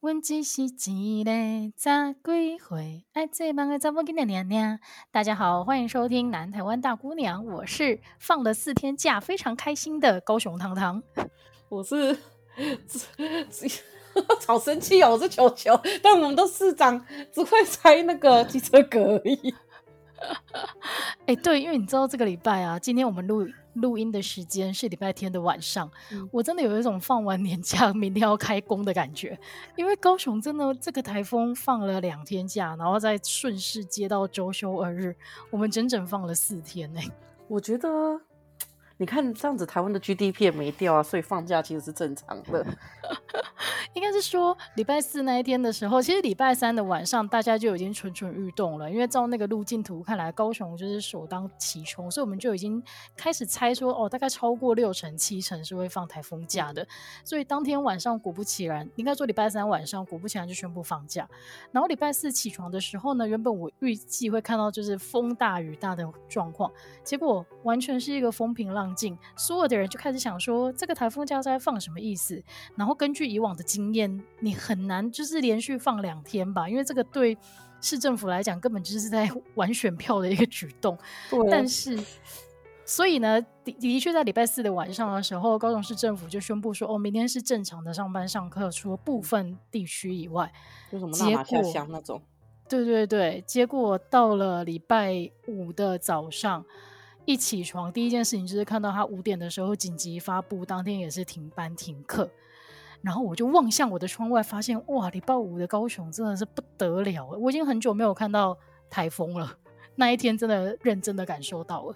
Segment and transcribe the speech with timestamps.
[0.00, 1.32] 阮只是一个
[1.76, 4.78] 十几岁爱做梦的查某囡仔娘娘。
[5.10, 11.02] 大家好，欢迎收听南台湾大姑娘，我是放了四天假非常开心的高雄糖糖。
[11.68, 12.16] 我是
[14.46, 19.52] 好生气哦，我是球球，但我们都市长只会猜那个机车格而已。
[21.26, 23.44] 哎、欸，对，因为你知道这个礼拜啊，今天我们录
[23.80, 29.38] 录音的时间是礼拜天的晚上，嗯，我真的有一种放完年假明天要开工的感觉，
[29.76, 35.14] 因为高雄真的这个台风放了两天假，然后再顺势接到周休二日，
[35.50, 37.10] 我们整整放了四天呢，欸。
[37.48, 37.88] 我觉得。
[38.98, 42.66] 你看这样子，台湾的 GDP 也没掉啊，所以放假其实是正常的。
[43.94, 52.82] 应该是说礼拜四那一天的时候，其实礼拜三的晚上大家就已经蠢蠢欲动了，因为照那个路径图看来，高雄就是首当其冲，所以我们就已经
[53.16, 56.86] 开始猜说，哦，大概超过六成七成是会放台风假的。
[57.24, 61.28] 所以当天晚上果不其然，应该说礼拜三晚上果不其然就宣布放假。
[61.70, 66.70] 然后礼拜四起床的时候呢，原本我预计会看到就是风大雨大的状况，
[67.04, 68.87] 结果完全是一个风平浪。
[69.36, 72.42] 所有的人就开始想说，这个台风假在放什么意思？
[72.76, 77.36] 然后根据以往的经验，你很难就是连续放两天吧，因为这个对
[77.80, 80.98] 市政府来讲根本就是在 玩选票的一个举动。
[81.50, 81.98] 但是，
[82.84, 90.52] 所以呢，的的确在礼拜四的晚上的时候，高雄市政府就宣布说，哦，明天是正常的上班上课，除了部分地区以外，
[90.90, 92.20] 就什么下乡那种。
[92.68, 96.64] 对对对，结果到了礼拜五的早上。
[97.28, 102.26] 一起床，第一件事情就是看到他五点的时候紧急发布，当天也是停班停课。
[103.02, 108.56] 然后我就望向我的窗外，发现哇，礼拜五的高雄真的是不得了，我已经很久没有看到
[108.88, 109.54] 台风了。
[109.96, 111.94] 那一天真的认真的感受到了。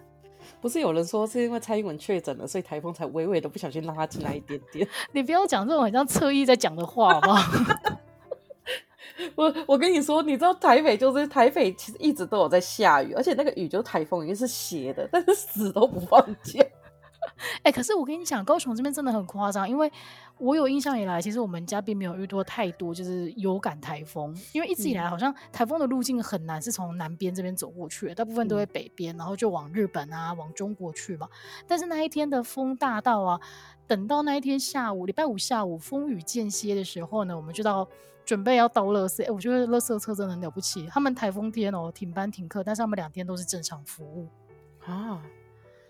[0.60, 4.86] 不是有人说是因为蔡英文确诊了，所以台风才微微的不小心拉他进来一点点。
[5.12, 7.64] 你不要讲这种很像侧翼在讲的话好不好？
[9.34, 16.64] 我我跟你说，你知道台北就是台北，其实一直都有在下雨，而且那个雨就是台风，雨是斜的，但是死都不放假。
[17.58, 19.90] 哎、欸，可是我跟你讲，高雄这边真的很夸张，因为
[20.38, 31.28] 我有印象以来，其实我们家并没有遇到太多就是有感台风，因为一直以来好像台风的路径很难是从南边这边走过去，大部分都会北边，然后就往日本啊，往中国去嘛。
[31.66, 33.40] 但是那一天的风大到啊，
[33.86, 37.88] 等到那一天下午，礼拜五下午风雨间歇的时候呢，我们就到。
[38.24, 40.86] 准备要倒垃圾，我觉得垃圾车真的很了不起。
[40.86, 44.28] 他们台风天哦、喔，停班停课，但是他们两天都是正常服务
[44.84, 45.22] 啊，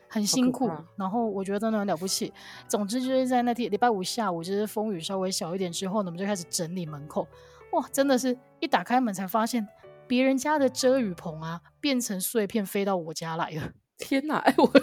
[0.09, 0.71] 很辛苦。
[0.97, 2.33] 然后我觉得真的很了不起。
[2.67, 7.27] 总之就是在那天礼拜五下午，就是风雨稍微小一点之后呢，我们就开始整理门口。
[7.73, 9.67] 哇，真的是一打开门才发现，
[10.07, 13.73] 别人家的遮雨棚啊，变成碎片飞到我家来了。
[13.99, 14.37] 天哪！
[14.39, 14.71] 哎、欸，我。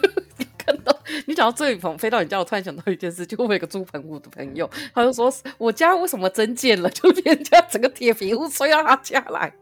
[1.25, 9.53] 你讲到这雨棚飞到你家，我突然想到一件事，就我有个住澎湖的朋友，他就说我家为什么增建了，就别人家整个铁皮屋吹到他家来，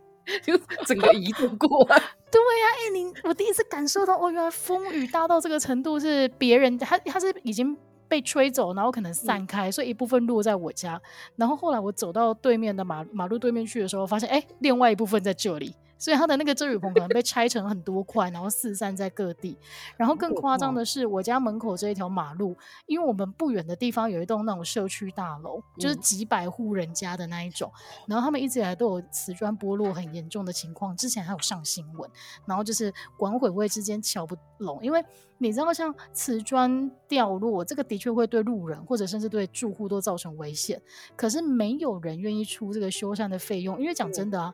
[0.43, 1.97] 就整个移动过来。
[2.29, 7.75] 对呀、啊，哎、欸，你我第一次感受到，哦，原来风雨大到这个程度，是别人他他是已经
[8.07, 11.01] 被吹走，然后可能散开，所以一部分落在我家，
[11.35, 15.75] 然后后来我走到对面的马马路对面去的时候，发现哎、欸，另外一部分在这里。
[15.97, 19.57] 所以他的那个遮雨棚可能被拆成很多块，然后四散在各地。
[19.95, 27.71] 然后更夸张的是，我家门口这一条马路，因为我们不远的地方有一栋那种社区大楼，就是几百户人家的那一种。
[28.07, 32.09] 然后他们一直以来都有瓷砖剥落很严重的情况，之前还有上新闻。
[32.45, 35.03] 然后就是管委会之间瞧不拢，因为
[35.39, 40.81] 你知道，像瓷砖掉落，这个的确会对路人或者甚至对住户都造成危险。
[41.15, 44.53] 可是没有人愿意出这个修缮的费用，因为讲真的啊。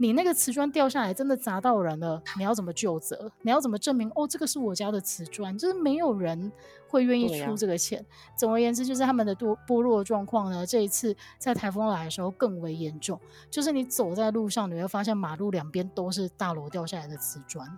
[0.00, 3.30] 你那个瓷砖掉下来，真的砸到人了，你要怎么救责？
[3.42, 4.10] 你要怎么证明？
[4.14, 6.50] 哦，这个是我家的瓷砖，就是没有人
[6.88, 8.00] 会愿意出这个钱。
[8.00, 13.20] 啊、总而言之，就是他们的多剥落状况呢，这一次在台风来的时候更为严重。
[13.50, 17.68] 就是你走在路上，你会发现马路两边都是大楼掉下来的瓷砖。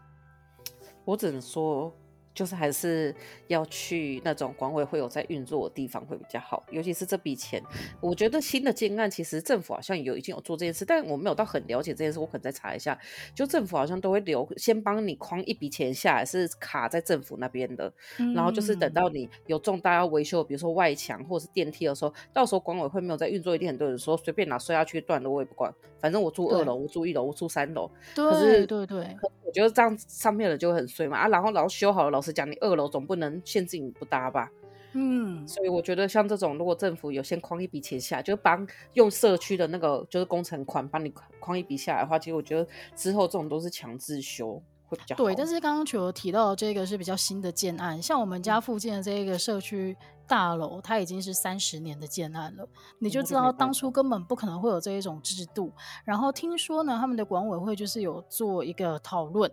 [1.05, 1.93] 我只能说。
[2.35, 3.15] 就是还是
[3.49, 7.63] 要去那种管委会有在运作的地方会比较好，尤其是这笔钱，
[8.01, 12.99] 我觉得新的建案其实政府好像有已经有做这件事，但我没有到很了解这件事，我可能再查一下。
[13.35, 17.93] 就政府好像都会留先帮你框一笔钱下来，是卡在政府那边的，
[18.35, 27.91] 然后就是等到你有重大要维修，比如说外墙或者是电梯的时候，到时候管委会没有在运作，一定很多人说随便拿摔下去断了我也不管，反正我住二楼，我住一楼，我住三楼。
[28.15, 29.17] 对，对对对。
[29.43, 34.51] 我觉得这样上面的就会很衰嘛啊，然后然后修好了，老实讲，你二楼总不能限制你不搭吧？
[34.93, 45.25] 嗯，所以我觉得像这种，如果政府有先框一笔钱下来，就帮用社区的那个就是工程款帮你框一笔下来的话，其实我觉得之后这种都是强制修会比较好。
[45.25, 49.97] 对，但是刚刚球提到的这个是比较新的建案，像我们家附近的这个社区。
[50.31, 52.65] 大楼它已经是三十年的建案了，
[53.01, 55.73] 你就知道当初根本不可能会有这一种制度。
[56.05, 59.51] 然后听说呢，他们的管委会就是有做一个讨论，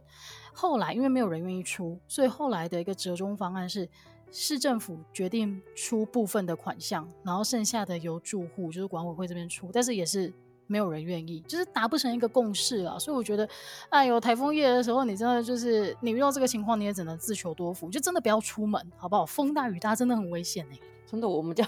[0.57, 3.87] 后来因为没有人愿意出，所以后来的一个折中方案是
[4.31, 10.33] 市政府决定出部分的款项，然后剩下的由住户就是管委会这边出，但是也是。
[10.69, 13.47] 没有人愿意，就是达不成一个共识了，所以我觉得，
[13.87, 19.25] 哎呦，台风夜的时候，你真的就是你遇到这个情况，你也只能自求多福，就真的不要出门，好不好？
[19.25, 21.65] 风大雨大真的很危险哎，真的，我们家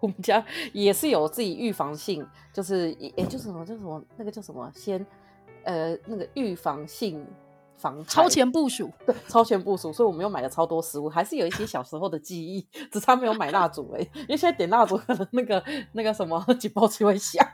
[0.00, 0.44] 我们家
[0.74, 5.06] 也是有自己预防性，就是也就是什么叫什么那个叫什么先
[5.64, 7.26] 呃那个预防性。
[7.76, 15.62] 防超前部署，对，超前部署，所以我们又买了超多食物，还是有一些小时候的记忆，只差没有买蜡烛哎，因为现在点蜡烛可能那个
[15.92, 17.46] 那个什么警报器会响，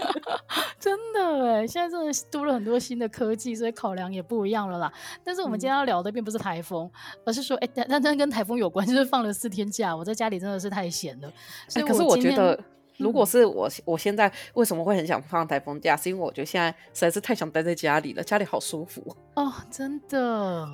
[0.78, 4.92] 真的哎，现在真的多了很多新的科技，所以考量也不一样了啦。
[5.24, 11.32] 但是我们今天要聊的并不是台风，嗯、而是说，哎，但但跟台风有关，就是放了四天假，我在家里真的是太闲了，
[11.68, 12.58] 所以、欸、可是我觉得。
[13.00, 15.96] 如果是我，我现在为什么会很想放台风假？
[15.96, 19.02] 是因为我觉得现在实在是太想待在家里了，家里好舒服
[19.34, 20.68] 哦，真的。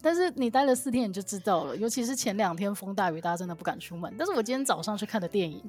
[0.00, 1.76] 但是你待了四天，你就知道了。
[1.76, 4.14] 尤其是前两天风大雨大，真的不敢出门。
[4.18, 5.62] 但是我今天早上去看的电影，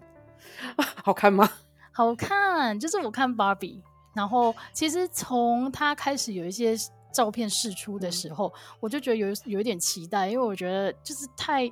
[1.03, 1.49] 好看吗？
[1.91, 3.81] 好看，就是我看芭比。
[4.13, 6.75] 然后其实从它开始有一些
[7.11, 11.71] 照片释出的时候，嗯、我就觉得有有一点期待，因为我觉得就是太。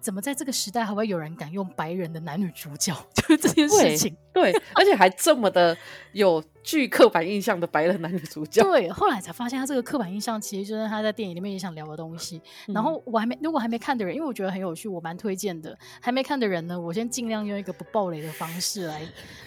[0.00, 2.94] 怎么在这个时代还会有人敢用白人的男女主角？
[3.14, 5.76] 就是这件事情，对，对而且还这么的
[6.12, 8.62] 有具刻板印象的白人男女主角。
[8.62, 12.40] 对，后来才发现他这个刻板印象其实就是他在电影里面也想聊的东西。
[12.68, 15.76] 嗯、然后我还没，如果还没看的人，因为我觉得很有趣，我蛮推荐的。
[16.00, 19.02] 还没看的人呢，我先尽量用一个不暴雷的方式来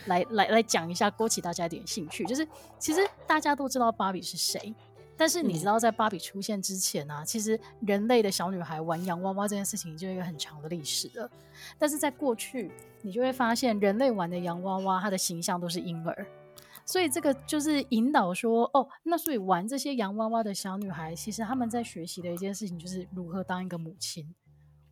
[0.05, 2.25] 来来来讲一下，勾起大家一点兴趣。
[2.25, 4.73] 就是其实大家都知道芭比是谁。
[5.21, 11.29] 但是你知道，在芭比出现之前呢、啊，嗯、其实人类的小女孩玩洋娃娃这件事情就有一个很长的历史了。
[11.77, 12.71] 但是在过去，
[13.03, 16.25] 你就会发现人类玩的洋娃娃，它的形象都是婴儿，
[16.87, 24.27] 所以这个就是引导说，哦，那所以玩这些洋娃娃的小女孩，其实他们在学习的一件事情就是如何当一个母亲。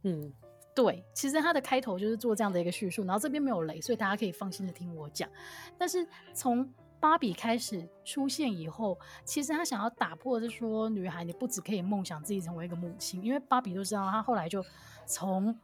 [0.04, 0.32] 嗯，
[0.75, 5.28] 对，其实它的开头就是做这样的一个叙述，然后这边没有雷，所以大家可以放心的听我讲。
[5.75, 14.63] 但是从芭比开始出现以后，其实他想要打破的是说，女孩你不只可以梦想自己成为一个母亲，因为芭比都知道，她后来就
[15.06, 15.57] 从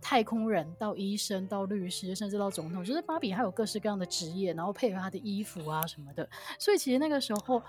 [0.00, 6.28] 太空人到医生到律师，甚至到总统，就是芭比她有各式各样的职业，然后配合她的衣服啊什么的，
[6.58, 7.62] 所以其实那个时候，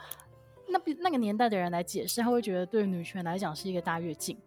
[0.67, 4.37] 那那个年代的人来解释，他会觉得对女权来讲是一个大跃进。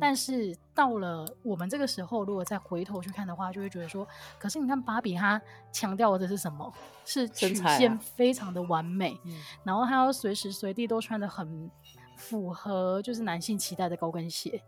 [0.00, 4.06] 但是到了我们这个时候，如果再回头去看的话，就会觉得说，
[4.38, 5.40] 可是你看芭比，她
[5.72, 6.72] 强调的是什么？
[7.04, 9.18] 是曲线非常的完美，啊、
[9.64, 11.70] 然后她要随时随地都穿的很
[12.16, 14.62] 符合，就是男性期待的高跟鞋。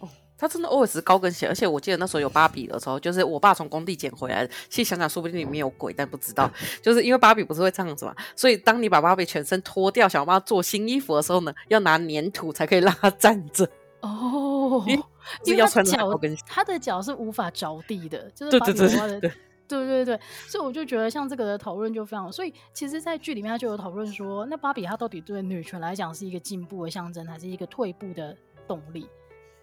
[0.00, 4.52] 哦，她真的 always 是高跟鞋，而且我记得那时候有芭比的时候，就是我爸从工地捡回来的。
[4.68, 6.50] 其实想想，说不定里面有鬼，但不知道。
[6.82, 13.68] 就是因为芭比不是会这样子嘛，所以当你把芭比全身脱掉，想要帮她做新衣服的时候呢，要拿粘土才可以让她站着。
[14.00, 14.84] 哦，
[15.44, 19.30] 因为他脚，他的脚是无法着地的，就是芭比娃娃的，对
[19.68, 28.36] 对 对，所以我就觉得像这个的讨论就非常，所以其实，在剧里面他就有讨论说，那芭比她到底对女权来讲是一个进步的象征，还是一个退步的
[28.68, 29.08] 动力？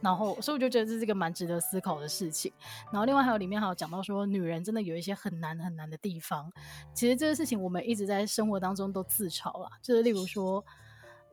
[0.01, 2.51] 然后，所以我就觉得这是一个蛮值得思考的事情。
[2.91, 6.51] 然后，另外还有里面还有讲到说，女人真的有一些很难很难的地方。
[6.93, 10.65] 其实这个事情我们一直在生活当中都自嘲啦，就是例如说。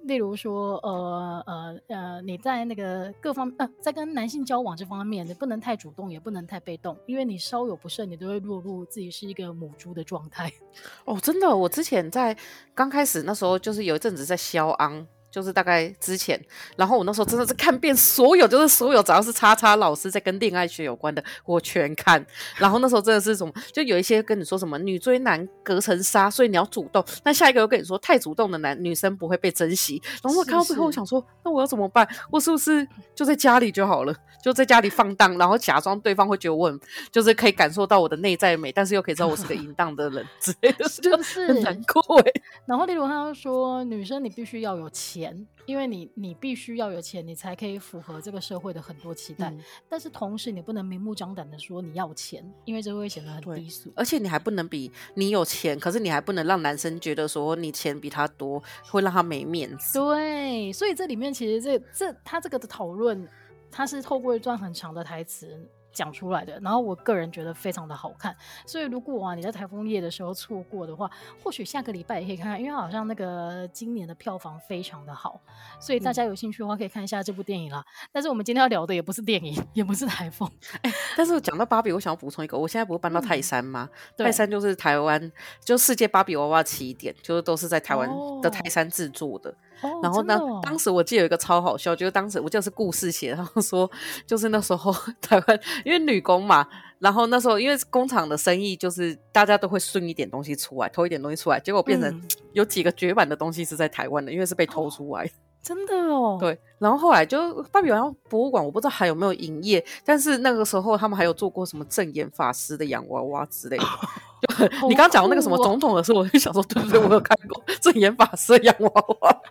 [0.05, 10.51] 例如说，呃呃呃，你在那个各方呃，在跟男性交往这方面，你不能太主动，也不能太被动，因为你稍有不慎，你都会落入自己是一个母猪的状态。
[11.05, 12.37] 哦，真的，我之前在
[12.75, 15.07] 刚开始那时候，就是有一阵子在消昂。
[15.31, 16.41] 就是大概之前，
[16.77, 22.25] 然后我那时候真的是看遍所有，就是所有只要是叉叉老师在跟恋爱学有关的，我全看。
[22.57, 27.05] 然后那时候真的是什么，就有一些跟你说什么女追男隔层纱，所以你要主动。
[27.25, 30.03] 那下一个又跟你说太主动的男女生不会被珍惜。
[30.23, 32.09] 然后我看到最后，我想说，那我要怎么办？
[32.31, 34.15] 我是不是就在家里就好了？
[34.43, 36.81] 就在家里放荡，然后假装对方会觉得我很，
[37.11, 42.33] 就是可以感受到我的内在美，但是又可以知道我是个淫荡的人 之类的，就是很难过哎。
[42.67, 49.51] 然后例如他说，女生你必须要有钱，因为你你必须要有钱，你才可以符合这个社会的很多期待。
[49.51, 53.93] 嗯、但是同时你不能明目张胆的说你要钱，因为这会显得很低俗。
[53.95, 59.99] 而且你还不能比你有钱，可是你还不能让男生觉得说你钱比他多，会让他没面子。
[59.99, 63.29] 对，所以这里面其实这这他这个的讨论。
[63.71, 68.35] 他是透过一段很长的台词，讲出来的，然后我个人觉得非常的好看，
[68.65, 71.11] 所以如果啊你在台风夜的时候错过的话，
[71.43, 75.41] 或许下个礼拜也可以看看，因为好像那个今年的票房非常的好，
[75.81, 77.81] 所以大家有兴趣的话可以看一下这部电影啦。
[77.81, 80.49] 嗯、但是我们今天要聊的也不是电影，也不是台风，
[80.83, 83.89] 哎，但是讲到芭比，我想要补充一个，我现在不是搬到泰山吗？
[84.17, 85.33] 嗯、泰山就是台湾，
[85.65, 88.09] 就世界芭比娃娃起点，就是都是在台湾
[88.41, 89.51] 的泰山制作的。
[89.51, 89.55] 哦、
[90.03, 93.91] 然后呢，哦、当时我记得有一个超好笑，就是当时我记得是故事写，然后说
[94.27, 95.61] 就是那时候 台湾。
[95.85, 96.67] 因为女工嘛，
[96.99, 102.23] 然后那时候因为工厂的生意就是大家都会顺一点东西出来，偷一点东西出来，结果变成
[102.53, 105.31] 有几个绝版的东西是在台湾的，因为是被偷出来。
[105.63, 106.39] 真的哦。
[106.41, 113.85] 对，然后后来就芭比娃娃博物馆，我不知道还有没有营业，但是那个时候他们还有做过什么正眼法师的洋娃娃之类的。
[114.41, 116.99] 就 你刚刚讲的那个什么总统的时候，我就想说，对不对？
[116.99, 119.41] 我有看过 正言法师洋娃娃。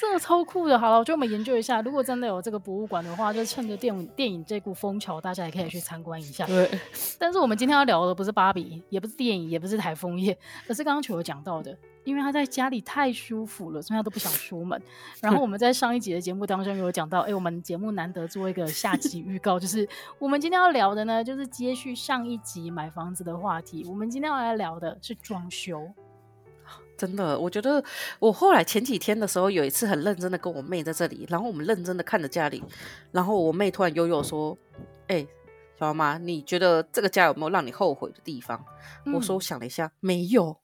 [0.00, 6.46] 真的超酷的，好了，我就我们研究一下，如果真的有这个博物馆的话，就趁着电影电影这股风潮，大家也可以去参观一下。
[6.46, 6.70] 对。
[7.18, 10.36] 但是我们今天要聊的不是芭比，也不是电影，也不是台风夜，
[10.68, 14.80] 而是刚刚球有讲到的，因为他在家里太舒服了，所以他都不想出门。
[15.20, 19.88] 然后我们在上一集的节目当中有讲到，哎、欸，我们节目难得做一个下集预告，就是
[20.18, 23.84] 我们今天要聊的呢，就是接续上一集买房子的话题。
[23.88, 25.86] 我们今天要来聊的是装修。
[26.96, 27.82] 真的，我觉得
[28.18, 32.62] 我后来前几天的时候，有一次很认真的跟我妹在这里，然后我们认真的看着家里，
[33.10, 34.56] 然后我妹突然悠悠说
[35.08, 35.28] ：“哎、欸，
[35.78, 38.62] 小妈妈，你觉得这个家有没有让你后悔的地方？”
[39.06, 40.58] 嗯、我说我想了一下，没有。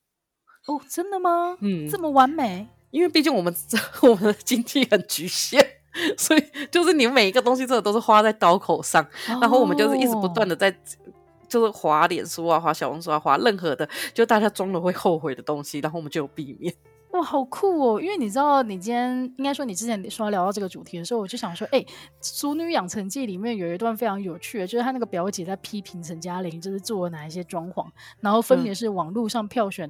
[0.67, 1.57] 哦，真的吗？
[1.61, 2.67] 嗯，这么完美？
[2.91, 3.55] 因为毕竟我们
[4.03, 5.65] 我们的经济很局限，
[6.17, 10.77] 所以就是你每一个东西真的都是花在刀口上，哦、然后我们就是一直不断的在。
[11.49, 16.75] 就是划脸书啊，划小红书啊，划任何的，就大家装了会后悔的东西，然后我们就有避免。
[17.13, 18.01] 哇，好酷哦！
[18.01, 21.85] 因为你知道，你今天应该说你之前说要聊到这个主题的时候，我就想说，哎、欸，
[22.21, 27.87] 《俗女养成记》里面有一段非常有趣的，就是她那个表姐在批评陈嘉玲，就是做了哪一些装潢，
[28.19, 29.89] 然后分别是网络上票选。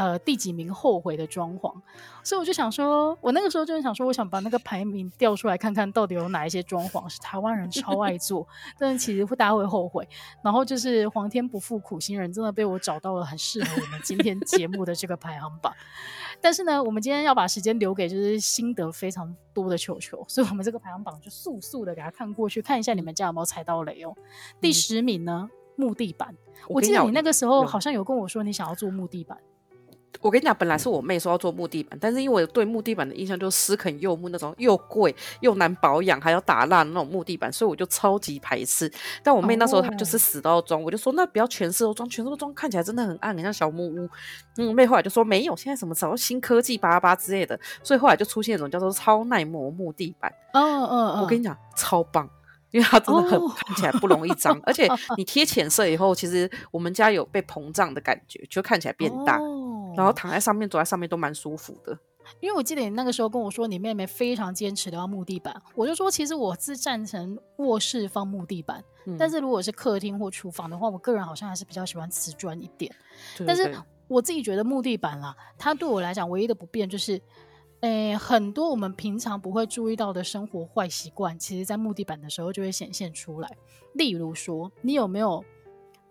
[0.00, 1.70] 嗯呃，第几名后悔的装潢，
[2.24, 8.48] 所以我就想说，我那个时候就是想说，我想把那个排名调出来，看看到底有哪一些装潢是台湾人超爱做，
[8.80, 10.08] 但是其实大家会后悔。
[10.42, 15.70] 然后就是皇天不负苦心人，真的被我找到了很适合我们今天节目的这个排行榜。
[16.40, 24.14] 但是呢，我们今天要把时间留给就是心得非常多的球球，所以我们这个排行榜就速速的给他看过去，看一下你们家有没有踩到雷哦。
[24.62, 26.34] 第十名呢，木地板。
[26.68, 29.36] 我，我记得你那个时候好像有跟我说你想要做木地板。
[30.20, 38.90] 我跟你讲，本来是我妹说要做木地板，但是因为我对木地板的印象就是湿啃柚木那种又贵又难保养，还要打蜡那种木地板，所以我就超级排斥。
[39.22, 44.08] 但我妹那时候她就是死都要装，我就说那不要全室都装，全室都装看起来真的很暗，很像小木屋。
[44.56, 50.32] 嗯，我妹后来就说没有，现在什么什么新科技巴拉巴之类的，所以后来就出现一种叫做超耐磨木地板。
[50.52, 52.28] 嗯嗯嗯，我跟你讲超棒。
[52.72, 61.98] 因为它真的很看起来不容易脏，哦、而且你贴浅色以后，其实我们家有被膨胀的感觉，就看起来变大，哦、然后躺在上面、走在上面都蛮舒服的。
[62.38, 72.94] 因为我记得你那个时候跟我说，你妹妹非常坚持的要木地板，我就说其实我是赞成卧室放木地板，嗯、但是如果是客厅或厨房的话，我个人好像还是比较喜欢瓷砖一点。
[73.36, 77.20] 对对对，但是我自己觉得木地板啦，它对我来讲唯一的不便就是。
[77.80, 83.56] 诶，很多我们平常不会注意到的生活坏习惯，其实在木地板的时候就会显现出来。
[83.94, 85.42] 例如说，你有没有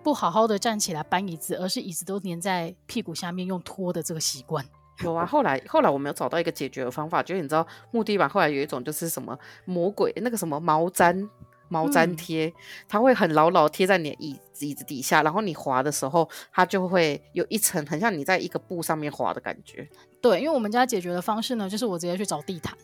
[0.04, 4.66] 不好好的站起来搬椅子，而是椅子都粘在屁股下面用拖的这个习惯？
[5.04, 11.30] 有啊，后来后来我们有找到一个解决的方法，就是你知道木地板后来有一种就是什么魔鬼那个什么毛毡。
[11.72, 12.52] 毛毡贴，
[12.88, 19.88] 它会很牢牢贴在你的椅子椅子底下，然后你滑的时候，它就会有一层很像你在一个布上面滑的感觉。
[20.20, 22.76] 对，因为我们家解决的方式呢，就是我直接去找地毯，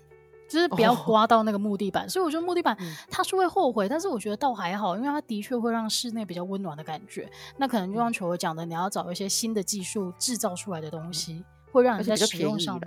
[0.47, 2.05] 就是不要刮到那个木地板。
[2.05, 2.77] 哦、所以我觉得木地板
[3.09, 7.29] 它是会后悔，嗯、但是我觉得倒还好，因为它的确会让室内比较温暖的感觉。
[7.57, 12.79] 那可能就像球球讲的，你要找一些新的技术制造出来的东西，嗯、会让你在使用上，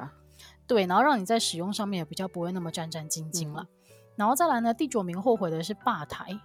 [0.67, 3.63] 对，然后让你在使用上面也比较不会那么战战兢兢了。
[3.63, 3.75] 嗯
[4.19, 6.37] 然后再来呢，第九名后悔的是吧台。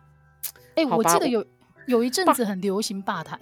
[0.75, 1.43] 哎，我记得有
[1.87, 3.39] 有一阵子很流行吧台。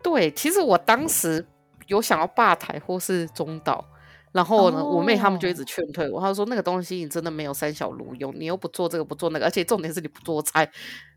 [0.00, 1.44] 对，其实我当时
[1.88, 3.84] 有想要吧台或是中岛，
[4.32, 10.70] 然后呢，哦、我妹他们就一直劝退我，他说那个东西你真的没有三小炉用，你又不做这个不做那个，而且重点是你不做菜。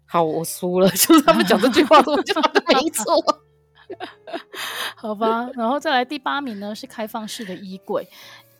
[0.05, 2.33] 好，我输了， 就是他们讲这句话，我就
[2.67, 3.15] 没错。
[4.95, 8.07] 好吧，然后再来第八名呢是开放式的衣柜，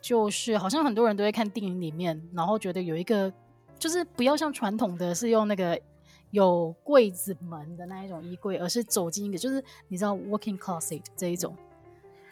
[0.00, 3.32] 就是好像很多人都会看电影里面，然后觉得有一个。
[3.78, 5.76] 就是不要像传统的是用那个
[6.30, 11.52] 有柜子门的那一种衣柜，而是走进一个就是你知道 walking closet 这一种。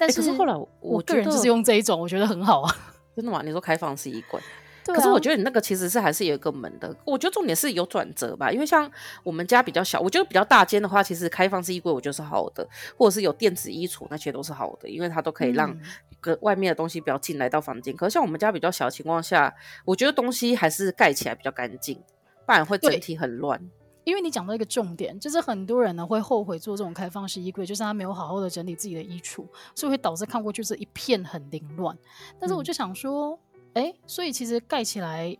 [0.00, 2.74] 但是，欸、可是后来我，我个人就是用这一种，我觉得很好啊。
[3.14, 3.42] 真的吗？
[3.44, 4.40] 你说开放式衣柜？
[4.82, 4.96] 对啊。
[4.96, 6.96] 可是我觉得你那个其实是还是有一个门的。
[7.04, 8.90] 我觉得重点是有转折吧，因为像
[9.22, 12.66] 我们家比较小，我觉得比较大间的话，其实开放式衣柜我觉得是好的，
[12.96, 15.76] 或者是有电子衣橱那些都是好的，因为它都可以让
[16.20, 17.94] 个外面的东西不要进来到房间。
[17.94, 17.96] 嗯。
[17.96, 19.54] 可是像我们家比较小的情况下，
[19.84, 22.00] 我觉得东西还是盖起来比较干净，
[22.46, 23.60] 不然会整体很乱。
[24.04, 31.96] 因为你讲到一个重点，就是很多人呢会后悔做这种开放式衣柜，就是他没有好好的整理自己的衣橱，所以会导致看过去是一片很凌乱。
[32.38, 33.38] 但是我就想说，
[33.74, 35.36] 哎、嗯，所以其实盖起来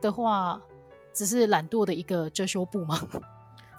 [0.00, 0.60] 的话，
[1.12, 3.00] 只是懒惰的一个遮羞布吗？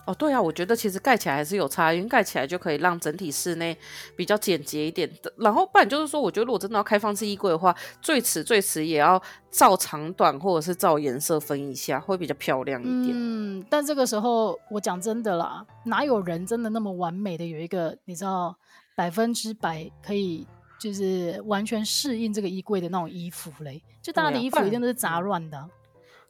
[0.05, 3.75] 哦，对啊，我觉得其实盖起来还是有差，因为盖起来就可以让整体室内
[4.15, 5.33] 比较简洁一点的。
[5.38, 13.12] 然后不然就是说，我觉得如果真的要开放式衣柜的话，最迟最迟也要照长短或者是照颜色分一下，会比较漂亮一点。
[13.13, 18.55] 嗯，但这个时候我讲真的啦，哪有人真的那么完美的有一个你知道
[18.95, 20.45] 百分之百可以
[20.79, 23.81] 就是完全适应这个衣柜的那种衣服嘞？
[24.03, 25.67] 就大家的衣服一定都是杂乱的。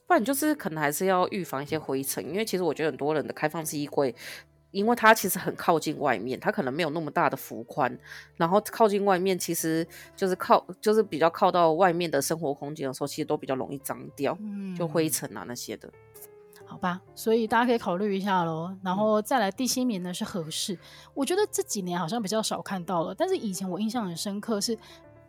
[0.06, 4.14] 不然就是可能还是要预防一些灰尘，因为其实我觉得很多人的开放式衣柜，
[4.70, 7.98] 因为它其实很靠近外面，它可能没有那么大的幅宽，
[8.36, 15.90] 然后靠近外面其实就是靠就是比较靠到外面的生活空间的时候，其实都比较容易脏掉，嗯，就灰尘啊那些的。
[16.64, 18.76] 好吧，所以大家可以考虑一下喽。
[18.82, 20.78] 然后再来第七名呢是合适，
[21.14, 24.78] 我觉得这几年好像比较少看到了，但是以前我印象很深刻是。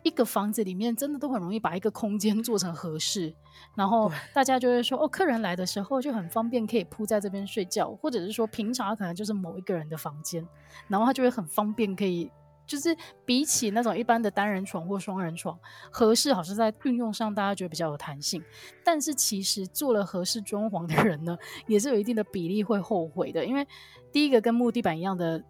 [0.02, 3.34] 一个房子里面真的都很容易把一个空间做成合适，
[3.74, 10.46] 然后大家就会说哦，客人来的时候就很方便，可以铺在这边睡觉，或者是说平常可能就是某一个人的房间，
[10.86, 12.30] 然后他就会很方便，可以
[12.66, 15.58] 就是比起那种一般的单人床或双人床，
[15.90, 18.42] 合适好像在运用上大家觉得比较有弹性，
[18.84, 21.36] 但是其实做了合适装潢的人呢，
[21.66, 23.66] 也是有一定的比例会后悔的，因为
[24.12, 25.44] 第一个跟木地板一样的。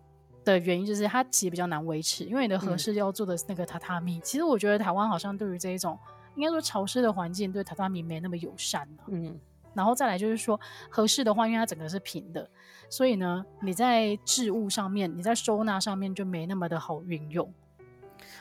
[0.53, 5.99] 的原因就是它其实比较难维持，因为你的合适要做的那个榻榻米，嗯、其实我觉得台湾好像对于这一种
[6.35, 9.39] 应该说潮湿的环境，对榻榻米没那么友善，啊、嗯，
[9.75, 12.49] 然后再来就是说合适的话，因为它整个是平的，
[12.89, 17.53] 所以呢，你在置物上面，你在收纳上面就没那么的好运用。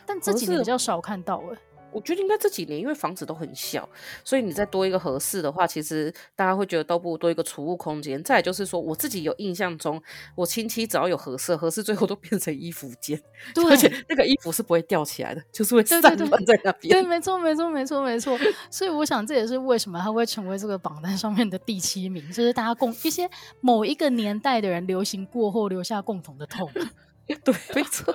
[0.05, 1.57] 但这几年比较少看到了。
[1.91, 3.87] 我觉得应该这几年，因为房子都很小，
[4.23, 8.21] 所以你再多一个合适的话，其实大家会觉得都不如多一个储物空间。
[8.23, 10.01] 再来就是说，我自己有印象中，
[10.35, 13.19] 我亲戚只要有合适，合适最后都变成衣服间，
[13.69, 16.91] 而且那个衣服是不会吊起来的，就是会散乱在那边。
[16.91, 18.37] 对，没错，没错，没错，没错。
[18.69, 23.29] 所以我想，这也是为什么它会成为这个榜单上面的第七名，就是大家共一些
[23.61, 26.69] 某一个年代的人流行过后留下共同的痛。
[27.25, 28.13] 对，没错。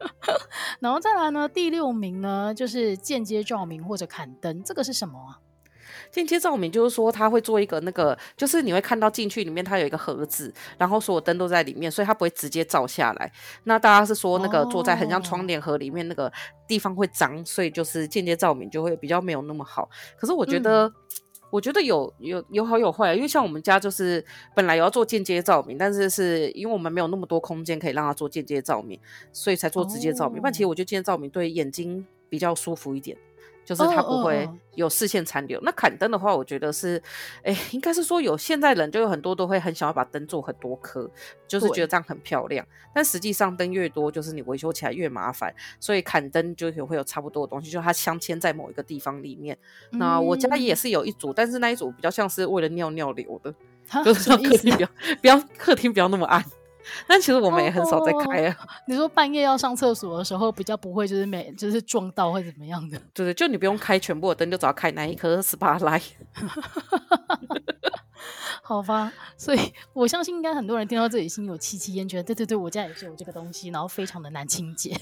[0.80, 5.38] 然后再来呢，第六名呢就是间接照明或者砍灯，这个是什么啊？
[6.10, 13.30] 间接照明就是说，它会做一个那个，就是你会看到进去里面它有一个盒子，然后所有灯都在里面，所以它不会直接照下来。
[13.64, 16.32] 那大家是说那个坐在很像窗帘盒里面那个
[16.66, 19.88] 地方会脏，所以就是间接照明就会比较没有那么好。
[20.16, 20.86] 可是我觉得。
[20.86, 20.94] 嗯
[21.50, 28.98] 我觉得有有有好有坏，因为像我们家就是本来有要做间接照明，但是是因为我们没有那么多空间可以让它做间接照明，
[29.32, 30.38] 所以才做直接照明。
[30.38, 33.16] 哦、但其实我觉得间接照明对眼睛比较舒服一点。
[33.64, 35.58] 就是它不会有视线残留。
[35.58, 35.74] Oh, oh, oh.
[35.74, 37.00] 那砍灯的话，我觉得是，
[37.42, 41.08] 哎，应该是说有现在人就有很多都会很想要把灯做很多颗，
[41.46, 42.66] 就是觉得这样很漂亮。
[42.94, 45.54] 但实际上灯越多，就是你维修起来越麻烦。
[45.78, 49.56] 所以砍灯就会有差不多的东西，就它镶嵌在某一个地方里面。
[49.92, 53.54] 嗯、那我家也是有一组，但是那一组比较像是为了尿尿留的，
[54.04, 54.88] 就是让客厅不要
[55.20, 56.44] 不要客厅不要那么暗。
[57.06, 58.56] 但其实我们也很少在开啊。
[58.60, 62.98] 哦、你说半夜要上厕所的时候，比较不会就是没就是撞到或怎么样的。
[63.12, 66.02] 对对，就你不用开全部的灯，就只要开那一颗 spotlight。
[68.62, 69.58] 好吧，所以
[69.92, 74.96] 我相信应该很多人听到这里心有戚戚焉，觉得对对对，我家也是有这个东西，然后非常的难清洁。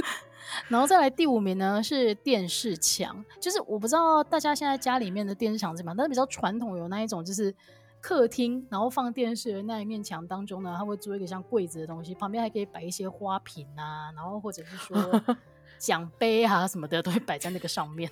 [0.68, 7.54] 然后再来第五名呢是电视墙，就是我不知道大家现在家里面的电视墙怎么样，但是比较传统有那一种就是。
[8.00, 14.96] 客厅，然后放电视的那一面墙当中呢，他会做一个像柜子的东西，旁边还可以摆一些花瓶啊，然后或者是说
[15.78, 18.10] 奖杯啊什么的，都会摆在那个上面。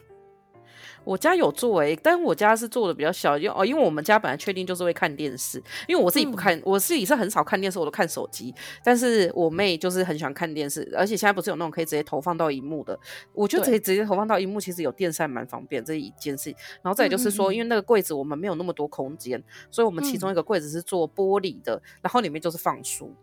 [1.09, 8.55] 我家有做诶、欸，但我家是做的比较小，因为哦，因为我们家本来确定就是会看电视，因为我自己不看，嗯、我自己是很少看电视，我都看手机。
[8.85, 12.99] 但是我妹就是很喜欢看电视，而且现在不是有那种可以直接投放到荧幕的，
[13.33, 16.51] 我觉得可以直接投放到荧幕，其实有电扇蛮方便这一件事。
[16.83, 23.15] 然后再就是说，嗯嗯嗯因为那个柜子我们没有那么多空间，所以我们其中一个柜子是做玻璃的，嗯、然后里面就是放书。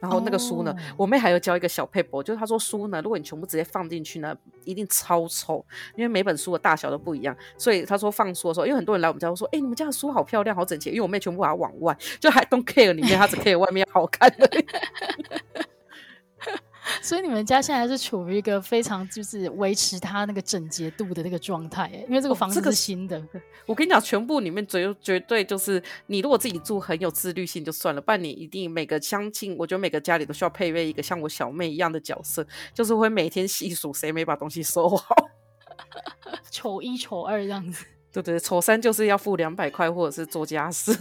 [0.00, 4.34] 然后那个书呢，哦、我妹还有教一个小配博，就是她说书呢，如果你全部直接放进去呢，
[4.64, 7.36] 一定超丑，因为每本书的大小都不一样。
[7.58, 10.90] 所以她说放书的时候，因为很多人来我们家说，哎、欸，你们家的书好漂亮，好整齐。
[10.90, 14.50] 因为我妹全部把它往外，就还 don't care 里面，她只 care 外面好看的。
[17.02, 23.22] 所以你们家现在是处于一个非常就是维持它那个整洁度的那个状态，哎，因为这个房子是新的。
[23.66, 35.14] 我跟你讲，全部里面绝绝对就是你如果自己住很有自律性就算了，不然你一定每个相亲，我觉得每个家里都需要配备一个像我小妹一样的角色，就是会每天细数谁没把东西收好，
[36.50, 37.84] 丑一丑二这样子。
[38.12, 40.96] 对对，丑三就是要付两百块或者是做家事。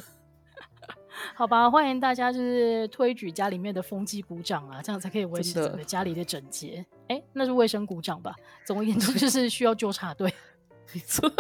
[1.36, 6.86] 好吧，欢迎大家就是推举家里面的风纪鼓掌啊，这样才可以维持整个家里的整洁。
[7.08, 8.36] 哎，那是卫生鼓掌吧？
[8.66, 10.34] 总而言之就是需要纠察队。
[10.94, 11.32] 没错。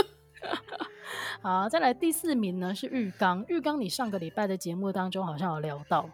[1.42, 3.44] 好，再来第四名呢是浴缸。
[3.48, 6.10] 浴缸，你上个礼拜的节目当中好像有聊到。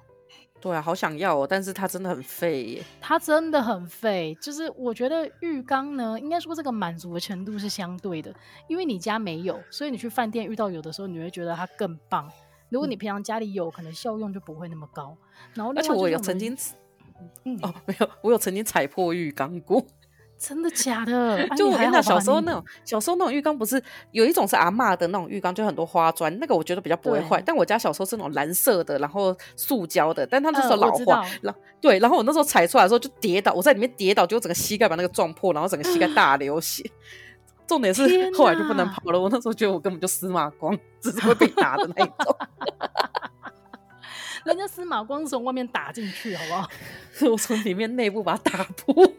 [0.62, 2.84] 对啊，好想要哦，但是它真的很废耶。
[3.01, 8.34] 它真的很废，就是我觉得浴缸呢，应该说这个满足的程度是相对的，
[8.67, 12.32] 因为你家没有，所以你去饭店遇到有的时候，你会觉得它更棒。
[12.75, 15.17] 如果你平常家里有，可能效用就不会那么高。
[15.53, 16.53] 然后，而且我有曾经，
[17.45, 19.81] 嗯，哦，没有，我有曾经踩破浴缸过。
[20.38, 21.47] 真的假的？
[21.55, 27.41] 就我跟你讲，小时候那种，小时候那种浴缸不是有一种是阿嬷的那种浴缸，就很多花砖，那个我觉得比较不会坏。
[27.45, 31.25] 但我家小时候是那种蓝色的，然后塑胶的，但它那时候老化。
[31.41, 36.83] 然后对，然后我那时候踩出来的时候就跌倒，我在里面跌倒，就整个膝盖把那个撞破，然后整个膝盖大流血。
[37.67, 38.04] 重点是
[38.36, 39.19] 后来就不能跑了。
[39.19, 42.38] 我那时候觉得我根本就司马光，只是会被打的那一种。
[44.45, 46.69] 人家司马光是从外面打进去，好不好？
[47.32, 48.93] 我从里面内部把它打破。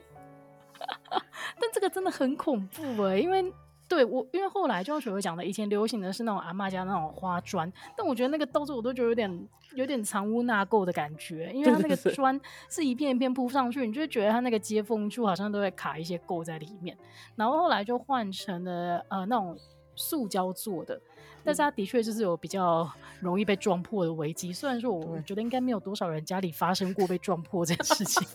[1.59, 3.53] 但这个真的很恐怖哎、欸，因为
[3.89, 16.97] 对我，因为后来就像雪儿讲的，以前流行的是那种阿嬷家那种花砖，但我觉得那个到时候我都觉得有点有点藏污纳垢的感觉，因为它那个砖是一片一片铺上去，你就会觉得它那个接缝处好像都会卡一些垢在里面。
[17.37, 19.57] 然后后来就换成了呃那种
[19.95, 21.01] 塑胶做的，
[21.45, 24.53] 但是它的确就是有比较容易被撞破的危机。
[24.53, 28.27] 虽然说我觉得应该没有多少人家里发生过被撞破这件事情。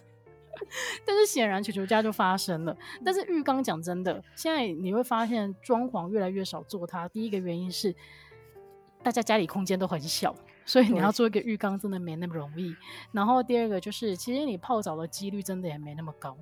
[1.06, 2.76] 但是显然球球家就发生了。
[3.04, 7.08] 但是浴缸讲真的，现在你会发现装潢越来越少做它。
[7.10, 7.96] 第一个原因是
[9.04, 12.76] 大家家里空间都很小，所以你要做一个浴缸真的没那么容易。
[13.12, 16.38] 然后第二个就是，其实你泡澡的几率真的也没那么高。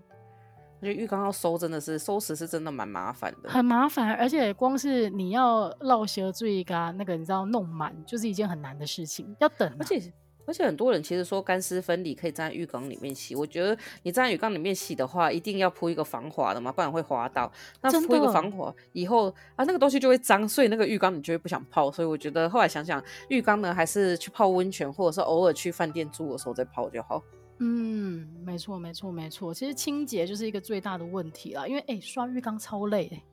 [0.82, 10.14] 我觉得浴缸要收真的是收拾是真的蛮麻烦的，很麻烦，而且光是你要绕舌最嘎那个你知道弄满，就是一件很难的事情，要等、啊，而且。
[10.50, 17.52] 而且很多人其实说干湿分离可以站在浴缸里面洗，我觉得你站在浴缸里面洗的话，一定要铺一个防滑的嘛，不然会滑倒。
[17.82, 21.92] 那铺一个防滑以后啊，那个东西就会脏，所以那个浴缸你就会不想泡。
[21.92, 27.22] 所以我觉得后来想想，浴缸呢还是去泡温泉，或者是偶尔去饭店住的时候再泡就好。
[27.60, 33.24] 嗯，没错没错没错，其实清洁就是一个最大的问题啦，因为哎刷浴缸超累哎。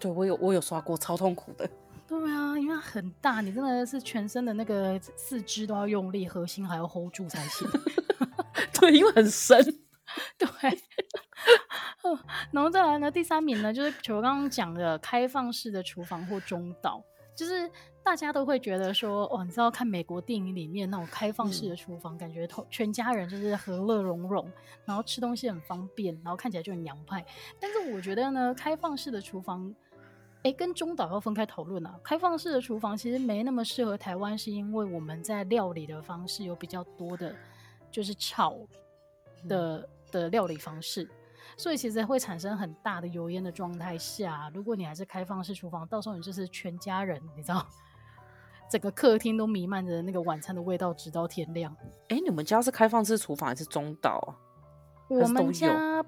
[0.00, 1.68] 对，我有我有刷过，超痛苦的。
[2.08, 7.68] 对啊，因为它很大，你真的是全身的那个四肢都要用力，核心还要 hold 住才行。
[8.78, 9.60] 对，因为很深。
[10.38, 10.48] 对。
[12.52, 17.02] 然后再来呢，第三名呢，就是球刚刚讲的开放式的厨房或中岛，
[17.34, 17.68] 就是
[18.04, 24.48] 大家都会觉得说，哦，你知道看美国电影里面那种开放式的厨房，嗯、感觉全家人就是和乐融融，
[24.84, 27.26] 然后吃东西很方便，然后看起来就很洋派。
[27.58, 29.74] 但是我觉得呢，开放式的厨房。
[30.46, 31.98] 哎，跟中岛要分开讨论啊。
[32.04, 37.34] 开放式的厨房其实没那么适合台湾，是因为我们在料理的方式有比较多的，
[37.90, 38.54] 就是炒
[39.48, 41.10] 的、嗯、的料理方式，
[41.56, 47.66] 所以其实会产生很大的油烟的状态下，如果你还是开放式厨房，到时候你就是全家人，你知道，
[48.70, 51.76] 整个客厅都弥漫着那个晚餐的味道，直到天亮。
[52.06, 54.30] 哎，你们家是开放式厨房还是中岛啊？
[55.08, 56.04] 我们家，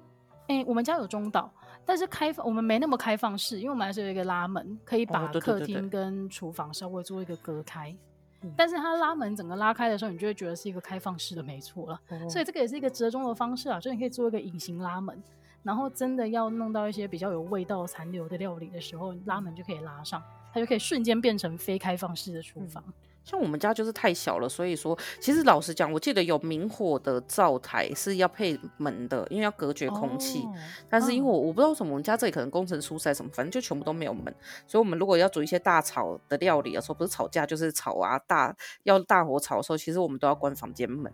[0.47, 1.53] 哎，我们家有中岛。
[1.85, 7.95] 但是开放我们没那么开放式，因为我们还是有一个拉门，可以把客厅跟厨房稍微做一个隔开。
[8.41, 11.99] 哦、但是它拉门整个拉开的时候，你就会觉得是一个开放式的，没错了。
[12.09, 15.21] 哦、所以这个也是一个折中的方式啊，所以你可以做一个隐形拉门，
[15.63, 22.83] 然后真的要弄到一些比较有味道残留的料理的时候，拉门就可以拉上，它就可以瞬间变成非开放式的厨房。
[23.23, 30.39] 嗯像我们家就是太小了，所以说其实老实讲，我记得有明火的灶台是要配门的，因为要隔绝空气。
[30.39, 30.53] 哦、
[30.89, 34.33] 但是因为我我不知道为什么我们家这里可能工程疏塞什么，反正就全部都没有门，
[34.65, 41.13] 所以我们如果要煮一些大炒的料理的时候，不是吵架就是炒啊，大要大火炒的时候，其实我们都要关房间门。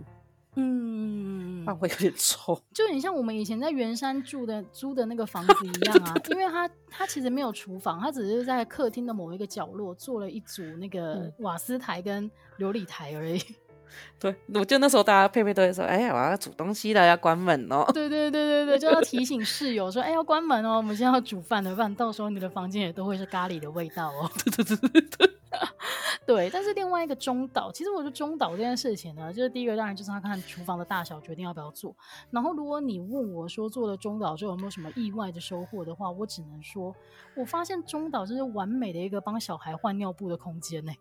[0.56, 6.14] 嗯，会有点臭， 就很像我们以前在圆山住的租的那个房子一样啊。
[6.32, 13.40] 因为它它其实没有厨房，它只是在客厅的某一个角落做了一组那个瓦斯台跟琉璃台而已。
[14.20, 17.86] 对，我就那时候大家佩佩都会说：“哎、欸，我要煮东西了，要关门哦。
[17.94, 25.32] ”对对对对对，就要提醒室友说：“哎、欸，要关门哦，我们现在要煮饭了，不然到时候你的房间也都会是咖喱的味道哦。”对对对对对。
[26.26, 31.96] 对，但是另外一个中岛，其实我觉得中岛这件事情呢，就是第一个当然就是要看厨房的大小决定要不要做。
[32.30, 36.94] 然后如果你问我说做了中岛之后有没有什么意外的收获的话，我只能说，
[37.36, 40.92] 我发现中岛就是完美的一个帮小孩换尿布的空间呢。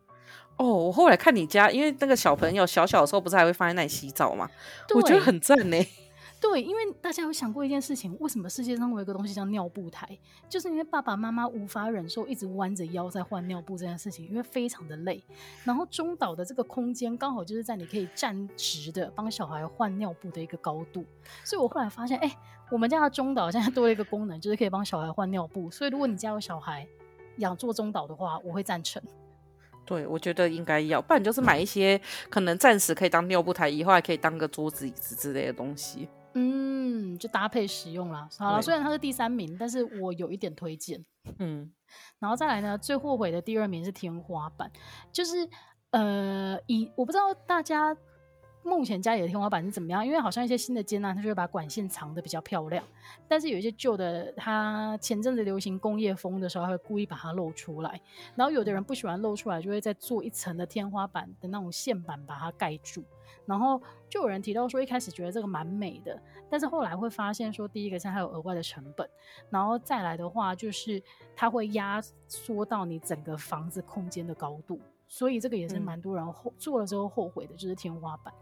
[0.57, 4.49] 哦，我后来看你家，因为那个小朋友小小的时候不是还会放在那里洗澡吗？
[4.95, 5.77] 我觉得很赞呢。
[6.41, 10.07] 对，因为大家有想过一件事情，为什么世界上会有一个东西叫尿布台？
[10.47, 15.25] 就是因为爸爸妈妈无法忍受一直弯着腰在换尿布这件事情，因为非常的累。
[15.65, 21.03] 然后中岛的这个空间刚好就是在你可以站直的帮小孩换尿布的一个高度，
[21.43, 22.31] 所以我后来发现，哎，
[22.71, 25.71] 我们家的中岛现在多了一个功能，就是可以帮小孩换尿布。
[25.71, 26.87] 所以如果你家有小孩
[27.39, 29.03] 养做中岛的话，我会赞成。
[29.85, 36.09] 对，我觉得应该要，不然就是买一些可能暂时可以当尿布台，以后还可以当个桌子椅子之类的东西。
[36.35, 38.29] 嗯，就搭配使用啦。
[38.39, 41.05] 好了，虽然它是第三名，但是我有一点推荐。
[41.39, 41.71] 嗯，
[42.19, 44.71] 然后再来呢，最后悔的第二名是天花板，
[45.13, 45.49] 就是
[45.91, 47.97] 呃，以我不知道大家。
[48.65, 50.05] 目前家里的天花板是怎么样？
[50.05, 52.83] 因为好像一些新的间呢，它就会把管线藏得比较漂亮。
[53.29, 58.01] 但是有一些旧的，它前阵子流行工业风的时候，它会故意把它露出来。
[58.35, 63.05] 然后有的人不喜欢露出来，就会再做一层的天花板的那种线板把它盖住。
[63.47, 69.07] 然后就有人提到说，一开始觉得这个蛮美的，但是后来会发现说，第一个是它有额外的成本，
[69.51, 71.03] 然后再来的话就是
[71.37, 74.81] 它会压缩到你整个房子空间的高度。
[75.07, 78.33] 所以这个也是蛮多人后做了之后后悔的，就是天花板。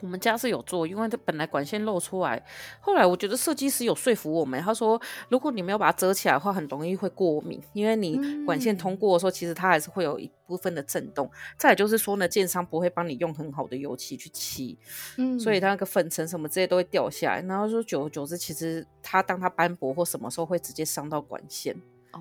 [0.00, 2.42] 我们家是有做，因为它本来管线露出来，
[2.80, 11.30] 后来我觉得设计师有说服我们，他说如果你没有把它遮起来的话，很容易会过敏，因为你管线通过的时候，其实它还是会有一部分的震动。
[11.56, 14.78] 再来就是说呢，建商不会帮你用很好的油漆去漆，
[15.16, 21.76] 嗯，所以它那个粉尘什么这些都会掉下来，然后说久而久之，其实它当它斑驳或什么时候会直接伤到管线。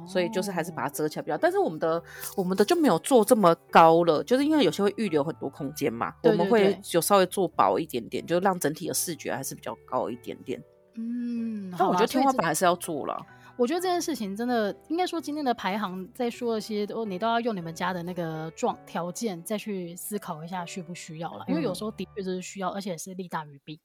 [0.08, 2.02] 所以就是还是把它遮起来比较，但是我们的
[2.36, 10.62] 我们的就没有做这么高了，就是因为有些会预留很多空间嘛，对对对，我们会有稍微做薄一点点，就让整体的视觉还是比较高一点点。
[10.96, 13.18] 嗯，但我觉得天花板还是要做了。
[13.56, 23.80] 我觉得这件事情真的应该说今天的排行在说一些都你都要用你们家的那个状条件再去思考一下需不需要了，因为有时候的确就是需要，而且是利大于弊。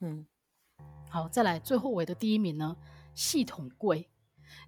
[0.00, 0.26] 嗯，
[1.10, 2.76] 好，再来最后尾的第一名呢，
[3.14, 4.08] 系统柜。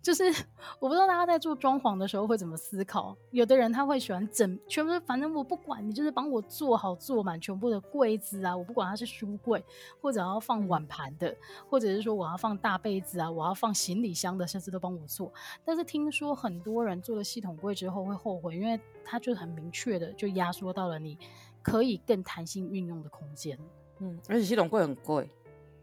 [0.03, 0.25] 就是
[0.79, 3.17] 我不知道大家在做装潢的时候会怎么思考。
[3.31, 9.65] 有的人他会喜欢整全部，反正我不管你，就是帮我做好做满全部的柜子啊，我不管它是书柜
[10.01, 11.35] 或者要放碗盘的，
[11.69, 15.33] 或者是说我要放大被子啊，我要放行李箱的，甚至都帮我做。
[15.65, 21.19] 但是听说很多人做了系统柜之后会后悔，因为它就很明确的就压缩到了你
[21.63, 23.59] 可以更弹性运用的空间。
[24.01, 25.29] 嗯，而且系统柜很贵。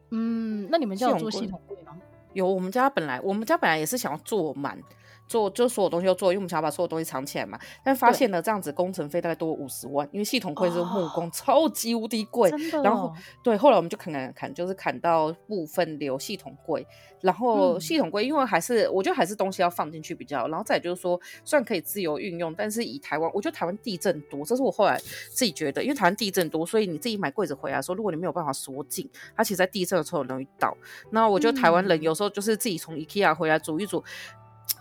[0.10, 1.98] 嗯，那你们家有做系统柜吗？
[2.34, 4.78] 有，我们家本来我们家本来也是想要坐满。
[5.32, 7.58] 做就所有东西都做，因为我们想要把所有东西藏起来嘛。
[7.82, 12.52] 但发现呢这样子工程费大概多五十万，因为系统柜是木工，哦、超级无敌贵。
[12.84, 16.86] 然后对，后来我们就砍砍砍，就是砍到部分留系统柜。
[17.22, 20.48] 然后系统柜因为还是、嗯、我觉得还是东西要放进去比较。
[20.50, 24.98] 然后再就是说，虽然可以自由运用，但是以台湾，我觉得台湾地震多，这是我后来
[25.30, 30.76] 自己觉得，因为台湾地震多，所以你自己买柜子回来说，如果你没有办法锁紧，它其实在地震的时候容易倒。
[31.12, 34.04] 那我觉得台湾人有时候就是自己从 IKEA 回来煮一煮。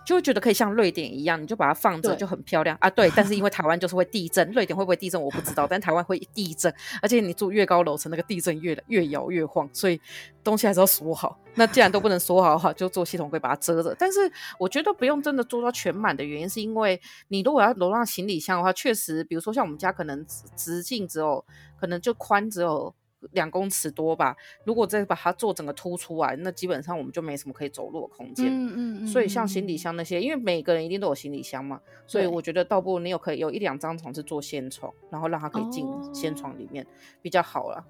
[0.05, 2.89] 就会觉得可以像瑞典一样，你就把它放着就很漂亮啊。
[2.89, 9.99] 对，但是因为台湾就是会地震，瑞典会不会地震我不知道， 但台湾会地震，而且你住越高楼层，那个地震越越摇越晃，所以
[10.43, 11.37] 东西还是要锁好。
[11.55, 13.95] 那既然都不能锁好的话，就做系统柜把它遮着。
[13.99, 14.19] 但是
[14.57, 21.45] 我觉得不用真的做到全满的原因，是因为你如果要容纳行李箱的话，确实，比如说像我们家可能直径只有，
[21.79, 22.93] 可能就宽只有。
[23.31, 28.47] 两公尺多吧，如果再把它做整个凸出来，那基本上我们就没什么可以走路的空间。
[28.47, 36.87] 嗯嗯，嗯，所以像行李箱那些，因为每个人一定都有行李箱嘛，所以我觉得倒不如你有可以有一两张床是做仙床，然后让它可以进仙床里面，哦，
[37.21, 37.85] 比较好了。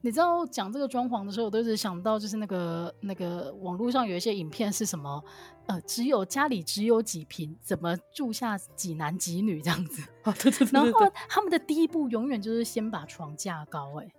[0.00, 5.22] 你知道讲这个装潢的时候，我都是想到就是那个那个网络上有一些影片是什么，
[5.66, 10.02] 呃，只有家里只有几平，怎么住下几男几女这样子。
[10.24, 14.12] 哦，对对对对对，然后他们的第一步永远就是先把床架高，欸，哎。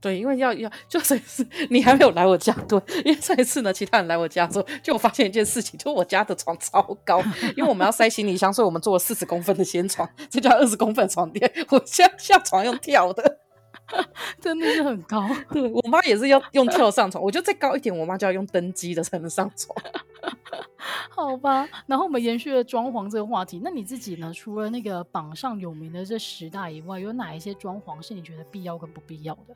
[0.00, 7.20] 对，因为要要就上一次你还没有来我家，对，因为上一次呢，其他人来我家之后，就我发现一件事情，就我家的床超高，
[7.56, 13.40] 因为我们要塞行李箱，所以我们做了四十公分的掀床，这叫二十公分床垫，我下下床用跳的，
[14.40, 15.28] 真的是很高。
[15.52, 19.76] 对，我妈也是要用跳上床，我觉得再高一点，我妈就要用登机的才能上床。
[21.10, 24.32] 好吧，然后我们延续了装潢这个话题，那你自己呢？
[24.32, 29.54] 除了那个榜上有名的这十大以外，有哪一些装潢是你觉得必要跟不必要的？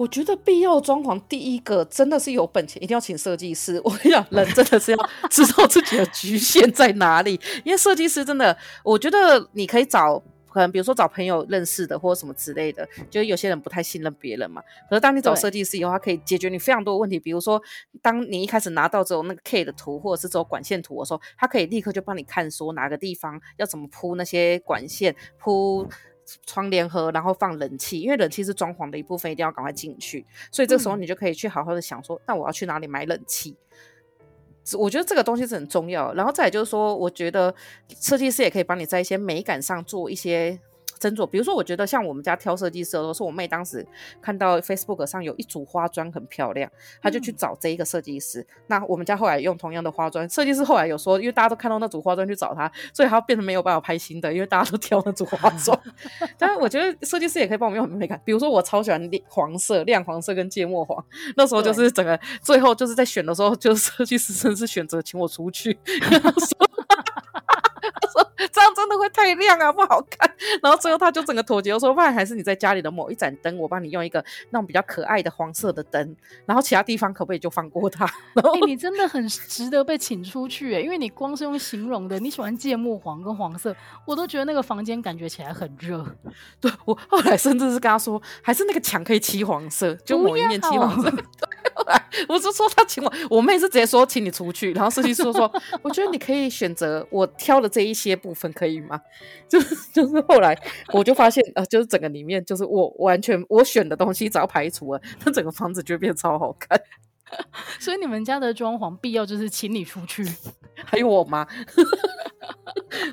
[0.00, 3.78] 我觉得必要装潢，第一个真的是有本钱，一定要请设计师。
[3.84, 10.22] 我跟你讲，人真的是要知道自己的局限在哪里，因为设计师真的，我觉得你可以找。
[10.52, 14.60] 可能比如说找朋友认识的或者什么之类的，就是有些人不太信任别人嘛。
[14.88, 17.20] 可是当你找设计师以后，他可以解决你非常多的问题。
[17.20, 17.62] 比如说，
[18.02, 25.88] 当你一开始拿到之后那个 K 的图或者是这种管线图的时候，他可以立刻就帮你看说哪个地方要怎么铺那些管线、铺
[26.46, 30.24] 窗帘盒，然后放冷气，因为冷气是装潢的一部分，一定要赶快进去。
[30.52, 33.56] 所以这时候你就可以去好好的想说，嗯、那我要去哪里买冷气？
[34.78, 37.54] 我觉得这个东西是很重要，然后再来就是说，我觉得
[38.00, 40.58] 设计师也可以帮你在一些美感上做一些。
[41.00, 43.86] 斟酌，比如说，我觉得像我们家挑设计师的时候，是我妹当时
[44.20, 46.70] 看到 Facebook 上有一组花砖很漂亮，
[47.02, 48.40] 她就去找这一个设计师。
[48.40, 55.80] 嗯、那我们家后来用同样的花砖，设计师后来有说，因为大家都看到那组花砖去找他，所以他变得没有办法拍新的，因为大家都挑那组花砖。
[56.36, 61.02] 但是我觉得设计师也可以帮我们用很美感，比如说我超喜欢黄色、亮黄色跟芥末黄，
[61.36, 65.78] 那时候就是整个最后就是在选的时候，就是设计师真是选择请我出去。
[68.52, 70.30] 这样真的会太亮啊，不好看。
[70.62, 78.08] 然后最后他就整个妥协，我说不然还是你在家里的某一盏灯，我帮你用一个那种比较可爱的黄色的灯，然后其他地方可不可以就放过他？
[78.66, 83.74] 你真的很值得被请出去哎，因为你光是用形容的，你喜欢芥末黄跟黄色，
[84.06, 86.04] 我都觉得那个房间感觉起来很热。
[86.60, 91.10] 对，我后来甚至是跟他说，还是那个墙可以漆黄色，就某一面漆黄色。
[92.28, 95.52] 我是说他请我，我妹是直接说请你出去，然后设计师说说，
[95.82, 99.00] 我觉得你可以选择我挑的这一些部分可以吗？
[99.48, 100.56] 就是就是后来
[100.92, 106.80] 我就发现呃，就是整个里面就是我完全我选的东西只要排除了，那整个房子就会变超好看。
[107.78, 110.26] 所以你们家的装潢必要就是请你出去，
[110.84, 111.46] 还有我妈，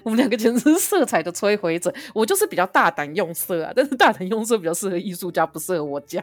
[0.02, 1.94] 我们两个简直是色彩的摧毁者。
[2.16, 6.20] 我就是比较大胆用色啊，但是大胆用色比较适合艺术家，不适合我家。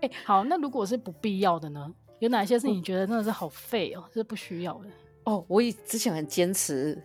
[0.00, 1.90] 哎、欸，好，那如果是不必要的呢？
[2.20, 4.88] 有哪些是你觉得真的是好废哦，是不需要的？
[5.24, 7.00] 哦，我以之前很坚持，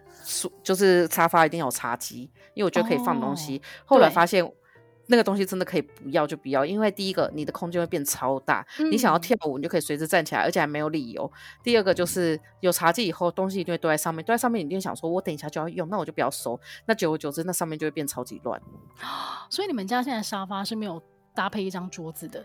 [0.63, 2.21] 就是沙发一定要有茶几，
[2.53, 3.57] 因为我觉得可以放东西。
[3.57, 4.49] 哦、后来发现
[5.07, 11.29] 那个东西真的可以不要就不要，因为第一个你的空间会变超大，嗯、你想要跳舞你就可以随时站起来，而且还没有理由。
[11.61, 16.59] 第二个就是有茶几以后，东西一定会堆在上面，堆在上面你一定想说，我等一下就要用，那我就不要收。
[16.85, 18.59] 那久而久之，那上面就会变超级乱。
[19.51, 20.99] 所以你们家现在沙发是没有
[21.33, 22.43] 搭配一张桌子的？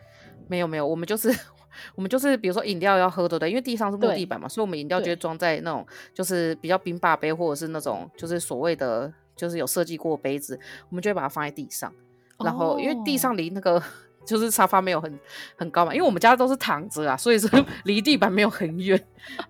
[0.49, 1.29] 没有没有，我们就是
[1.95, 11.93] 我们就是，比如说饮料要喝的，对，因为地上是木地板嘛，所以我们饮料就会装在那种就是比较冰霸杯，或者是那种就是所谓的就是有设计过杯子，我们就会把它放在地上。
[12.39, 13.83] 然后因为地上离那个
[14.25, 15.19] 就是沙发没有很
[15.57, 17.49] 很高嘛，因为我们家都是躺着啊，所以说
[17.85, 18.99] 离地板没有很远，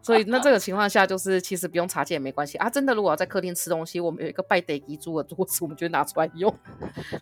[0.03, 2.69] 所以那这个情况下就是其实不用茶几也没关系啊。
[2.69, 6.53] 真的，如果要在客厅吃东西，我们有一个拜地基主的桌子，我们就拿出来用，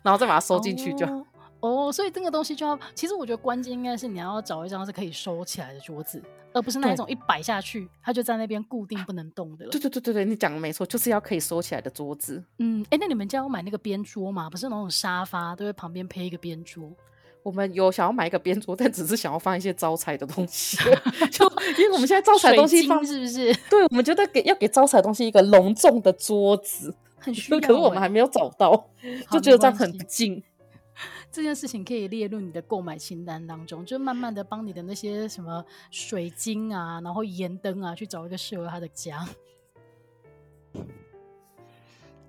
[0.03, 1.05] 然后再把它收进去就。
[1.05, 1.25] 哦
[1.67, 6.21] 哦，所以这个东西就要，其实我觉得关键应该是你要找一张是可以收起来的桌子，
[6.53, 9.67] 而不是那一种一摆下去它就在那边固定不能动的。
[9.67, 12.43] 对对对对对，你讲的没错，就是要可以收起来的桌子。
[12.59, 14.49] 嗯，哎，那你们家有买那个边桌吗？
[14.49, 16.91] 不是那种沙发都会旁边配一个边桌。
[17.43, 20.75] 我们有想要买一个边桌，但只是想要放一些招财的东西，
[21.31, 23.53] 就因为我们现在招财东西放是不是？
[23.69, 27.61] 对，我们觉得给要给招财东西一个隆重的桌子，很需要、欸。
[27.61, 28.89] 可是我们还没有找到，
[29.31, 30.43] 就觉得这样很不敬。
[31.31, 39.27] 这件事情可以列入你的购买清单当中，就慢慢的帮你的那些什么水晶啊，然后盐灯啊，去找一个适合他的家。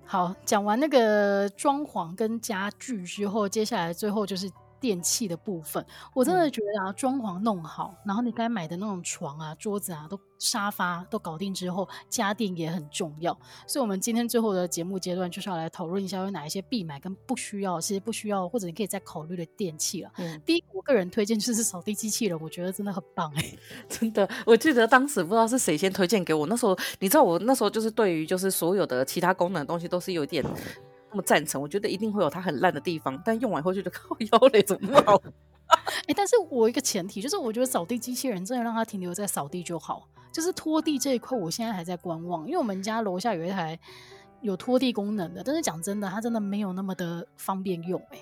[0.05, 4.51] 好，讲完那个装潢跟家具之后，接下来最后就是。
[4.79, 13.37] 电器的部分，我真的觉得啊，装潢弄好，然后你该买的那种床啊、桌子啊、都沙发都搞定之后，家电也很重要。
[13.67, 20.11] 所以，我们今天最后的节目阶段就是要来讨论一下有哪一些必买跟不需要，其实不需要或者你可以再考虑的电器了。
[20.17, 24.27] 嗯，第一个，我个人推荐就是扫地机器人，我觉得真的很棒哎、欸， 真的。
[24.45, 30.43] 我记得当时不知道是谁先推荐给我，那时候你知道我那时候就是对于就是所有的其他功能的东西都是有点。
[31.11, 35.21] 那么赞成，我觉得一定会有它很烂的地方，但用完后就觉得 靠腰嘞，怎么那么好？
[35.69, 43.79] 哎、欸，但是我一个前提就是，我觉得扫地机器人真的让它停留在扫地就好，就是拖地这一块，我现在还在观望，因为我们家楼下有一台
[44.41, 48.17] 有拖地功能的，但是讲真的，它真的没有那么的方便用、欸。
[48.17, 48.19] 哎，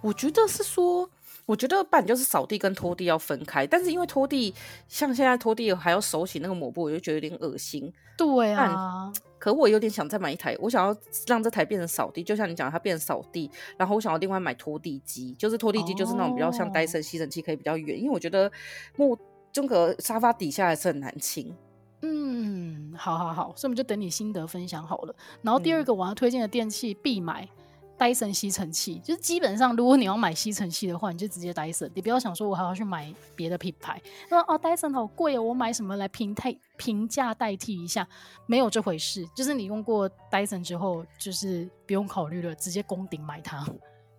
[0.00, 1.08] 我觉得是说，
[1.52, 4.54] 我觉得办就是扫地跟拖地要分开，但是因为拖地
[4.88, 7.92] 像现在拖地还要手洗那个抹布，我就觉得有点恶心。
[8.16, 9.12] 对啊。
[9.38, 13.50] 可我有点想再买一台，我想要让这台变成扫地，就像你讲，它变成扫地。
[13.76, 17.98] 然后我想要另外买拖地机，就是拖地机，就是那种比较像戴森吸尘器，可以比较远。
[17.98, 18.50] 因为我觉得
[18.96, 19.18] 木
[19.52, 21.54] 中个沙发底下还是很难清。
[22.00, 25.14] 嗯，好好好，所以我们就等你心得分享好了。
[25.42, 27.46] 然后第二个我要推荐的电器必买，
[27.96, 34.00] 戴森吸尘器，就是基本上如果你要买吸尘器的话，你就直接戴森，你不要想说我还要去买别的品牌。
[34.28, 38.06] 说哦，戴森好贵哦，我买什么来平替平价代替一下？
[38.46, 43.64] 没有这回事，就是你用过戴森之后，就是不用考虑了，直接攻顶买它。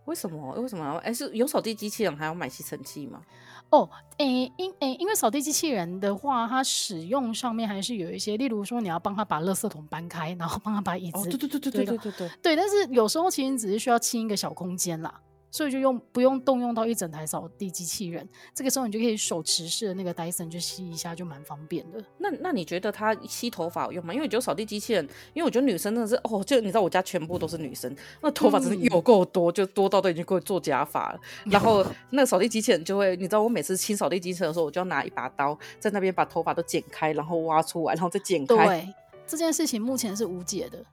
[0.06, 0.54] 为什么？
[0.56, 0.98] 为什么？
[1.04, 3.22] 哎，是有扫地机器人还要买吸尘器吗？
[3.70, 15.20] 哦，诶，因诶，因为扫地机器人的话，它使用上面还是有一些，例如说你要帮他把垃圾桶搬开，然后帮他把椅子，哦，对对对对对对对对，对，但是有时候其实只是需要清一个小空间啦。
[15.54, 22.04] 所以就用不用动用到一整台扫地机器人，这个时候你就可以手持式的那个戴森就吸一下，就蛮方便的。
[22.18, 24.12] 那那你觉得它吸头发有用吗？
[24.12, 31.20] 因为我觉得扫地机器人，因为我觉得女生真的是哦，就你知道我家全部都是女生，那头发真的有够多，嗯、就多到都已经够做假发了。
[31.46, 38.66] 然后那个扫地机器人就会，你知道我每次清扫地机器人的时候，我就要拿一把刀在那边把头发都剪开，然后挖出来，然后再剪开。
[38.66, 38.94] 对，
[39.28, 40.84] 这件事情目前是无解的，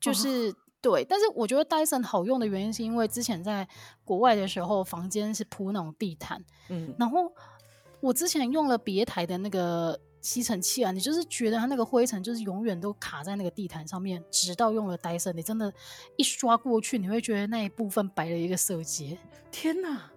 [0.00, 0.48] 就是。
[0.48, 0.54] 哦
[0.88, 3.66] 对，但是我觉得戴森好用的原因是因为之前在
[4.04, 7.32] 国外的时候，房间是铺那种地毯，嗯，然后
[7.98, 15.72] 我之前用了别台的那个吸尘器啊，你就是觉得它那个灰尘就是永远都卡在那个地毯上面，直到用了戴森，你真的，
[16.16, 19.18] 一刷过去，你会觉得那一部分白了一个色阶。
[19.50, 20.08] 天哪！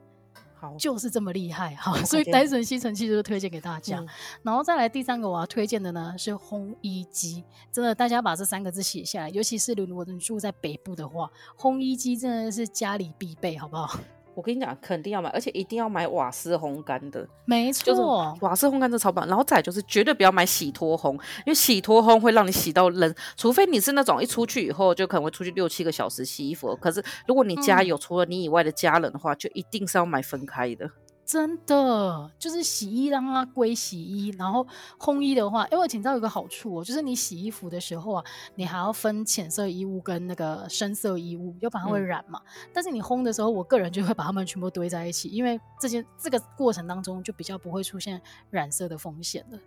[0.78, 4.00] 就是这么厉害，哈，所以戴森吸尘器就是推荐给大家。
[4.00, 4.08] 嗯、
[4.44, 14.00] 然后再来第三个我要推荐的呢是烘衣机，真的大家把这三个字写下来，尤其是如果你住在北部的话，烘衣机真的是家里必备，好不好？
[14.36, 17.28] 我跟你讲，肯定要买，而且一定要买瓦斯烘干的。
[17.46, 18.02] 没错，就是
[18.42, 19.28] 瓦斯烘干真的超棒。
[19.28, 26.76] 然后再就是绝对不要买洗脱烘，因为洗脱烘会让你洗到冷，除非你是那种一出去以后就可能会出去六七个小时洗衣服。
[26.78, 30.90] 可是如果你家有除了你以外的家人的话，嗯、就一定是要买分开的。
[31.30, 34.66] 真的就是洗衣让它归洗衣，然后
[34.98, 38.26] 烘衣的话，因为请知道有个好处哦，就是你洗衣服的时候啊，
[38.56, 42.42] 你还要分浅色衣物跟那个深色衣物，要不然它会染嘛。
[42.44, 48.20] 嗯、但是你烘的时候，我个人就会把它们全部堆在一起，因为这件这个过程当中就比较不会出现
[48.50, 49.60] 染色的风险了。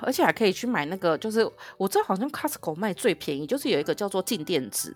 [0.00, 4.94] 而且还可以去买那个，就是我知道好像 Costco 卖最便宜，就是有一个叫做静电纸。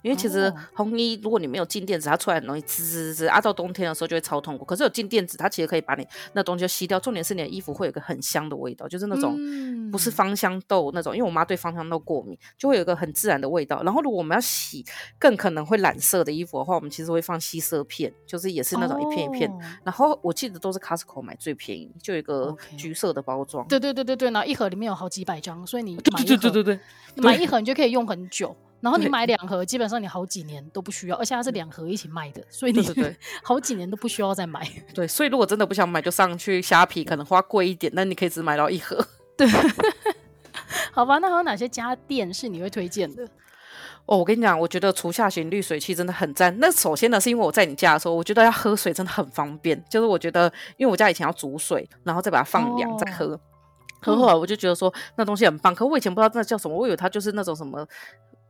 [0.00, 4.64] 因为其实红衣，如果你没有静电纸，它出来很容易滋滋滋，啊，到冬天的时候就会超痛苦。
[4.64, 7.00] 可是有静电纸，它其实可以把你那东西就吸掉。
[7.00, 9.36] 重点是你的衣服会有个很香的味道，就是那种
[9.90, 11.16] 不是芳香豆那种。
[11.16, 13.82] 因为我妈对芳香豆过敏，就会有一个很自然的味道。
[13.82, 14.84] 然后如果我们要洗
[15.18, 19.50] 更可能会染色的衣服的话，我们其实会放吸色片，就是也是那种一片一片。
[19.50, 19.62] Oh.
[19.82, 23.66] 然后我记得都是 Costco 买最便宜，就有一个橘色的包装。
[23.66, 26.80] 对对对对对，一盒里面有好几百张，所以你买一盒，对对对对
[27.14, 28.56] 对，买一盒你就可以用很久。
[28.80, 32.80] 然后你买两盒，基本上你好几年都不需要，而且它是两盒一起卖的，所以你
[33.42, 34.64] 好几年都不需要再买。
[34.94, 39.04] 对，所以如果真的不想买，就上去虾皮，可能花贵一点，但你可以只买到一盒。
[39.36, 39.48] 对，
[40.92, 43.24] 好吧，那还有哪些家电是你会推荐的？
[44.06, 46.56] 哦，我跟你讲，我觉得厨下型滤水器真的很赞。
[46.60, 49.82] 那首先呢，是因为我在你家的时候，我觉得要喝水真的很方便。
[49.90, 53.38] 就是我觉得，因为我家以前要煮水，然后再把它放凉再喝，
[54.00, 55.74] 可、后来我就觉得说那东西很棒。
[55.74, 57.86] 可我以前不知道那叫什么，我以为它就是那种什么。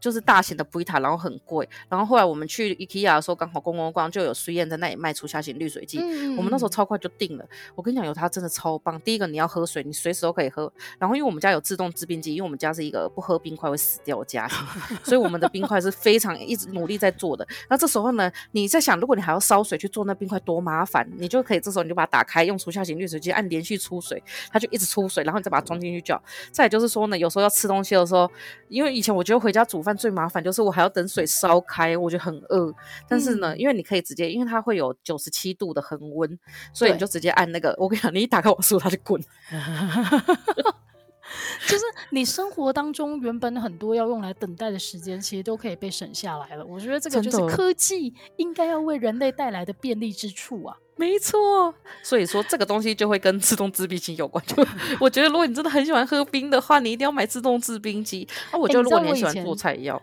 [0.01, 1.69] 就是大型的 Brita，然后很贵。
[1.89, 5.99] 然后后来我们去 IKEA 的时候，刚好逛逛逛，就有苏燕在那里卖厨下型滤水器。
[6.03, 7.45] 嗯、我们那时候超快就定了。
[7.75, 9.01] 我跟你讲，有它真的超棒。
[9.01, 10.73] 第一个你要喝水，你随时都可以喝。
[10.99, 14.59] 然后因为我们家有自动制冰机，因为我们家是一个不喝冰块会死掉的家庭，
[15.05, 17.47] 所以我们的冰块是非常一直努力在做的。
[17.69, 26.23] 那这时候呢，你在想，如果你还要烧水去做那冰块多麻烦，你就可以这时候你就把它打开，用厨下型滤水器按连续出水，它就一直出水，然后你再把它装进去就好。
[26.53, 28.31] 再就是说呢，有时候要吃东西的时候，
[28.69, 30.63] 因为以前我觉得回家煮饭最麻烦就是。
[30.63, 32.71] 我还要等水烧开，我觉得很饿。
[33.09, 36.39] 但是呢，嗯、因为你可以直接，因为它会有九十七度的恒温，
[36.73, 37.75] 所以你就直接按那个。
[37.79, 39.23] 我跟你讲，你一打开瓦斯炉，它就滚。
[41.69, 46.65] 就是你生活当中原本很多要用来等待的时间，其实都可以被省下来了。
[46.65, 50.77] 我觉得这个就是科技应该要为人类带来的便利之处啊。
[50.97, 51.73] 没错，
[52.03, 54.45] 所以说这个东西就会跟自动制冰机有关。
[54.47, 54.57] 就
[54.99, 58.27] 我觉得，如果你真的很喜欢喝冰的话，你一定要买自动制冰机。
[58.51, 60.01] 啊，我觉得如果你喜欢做菜要。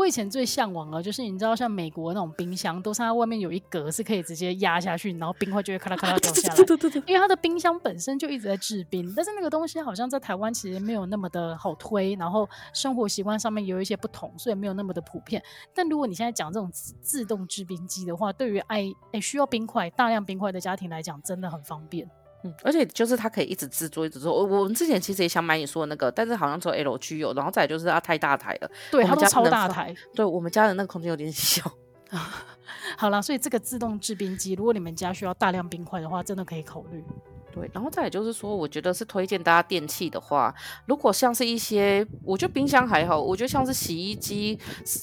[0.00, 6.56] 我以前最向往的，就是你知道，像美国那种冰箱，都是它外面有一格是可以直接压下去，然后冰块就会咔啦咔啦掉下来。
[6.56, 15.42] 对对对对，因为它的冰箱本身就一直在制冰，但是那个东西好像在台湾其实没有那么的好推，然后生活习惯上面有一些不同，所以没有那么的普遍。
[15.74, 22.08] 但如果你现在讲这种自自动制冰机的话，对于爱诶需要冰块大量冰块的家庭来讲，真的很方便。
[22.42, 24.32] 嗯，而且就是它可以一直制作，一直做。
[24.32, 28.70] 我我们之前其实也想买你说的那个，但是好像只有 LG 有，然后再就是它太大台了。
[28.90, 29.94] 对，它都超大台。
[30.14, 31.62] 对，我们家的那个空间有点小。
[32.96, 37.04] 好了，所以这个自动制冰机，如果你们家需要大量冰块的话，真的可以考虑。
[37.52, 40.54] 对，然后再也就是说，我觉得是推荐大家电器的话，
[40.86, 44.58] 如果像是一些，我觉得冰箱还好，我觉得像是洗衣机，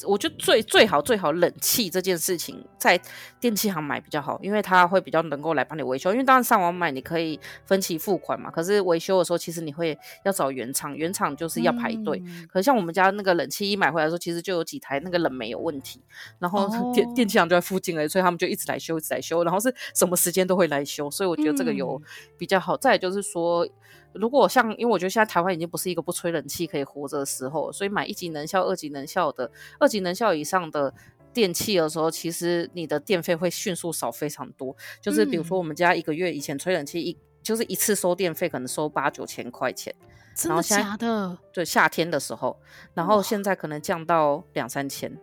[0.06, 3.00] 我觉得最最好最好冷气这件事情在
[3.40, 6.12] 电器行买比较好，因为它会比较能够来帮你维修。
[6.12, 12.22] 因为当然上网买你可以分期付款嘛，可是维修的时候其实你会要找原厂，原厂就是要排队。
[12.26, 16.02] 嗯、可是像我们家那个冷气一买回来的时候，其实就有几台那个冷媒有问题，
[16.40, 22.02] 然后电、哦、电器行就在附近而已，所以他们就一直来修，一直来修，然后是什么时间都会来修，所以我觉得这个有。
[22.02, 23.68] 嗯比较好，再就是说，
[24.14, 30.94] 如果像，因为我觉得现在台湾已经不是一个不吹冷气可以活着的时候，所以买一级能效、二级能效的、二级能效以上的
[31.34, 34.76] 电器的时候，其实你的电费会迅速少非常多。
[35.02, 39.94] 就是比如说，我们家一个月以前吹冷气一就是一次收电费可能收八九千块钱，
[40.36, 41.38] 真的假的？
[41.54, 42.60] 对，夏天的时候，
[42.94, 45.18] 然后现在可能降到两三千。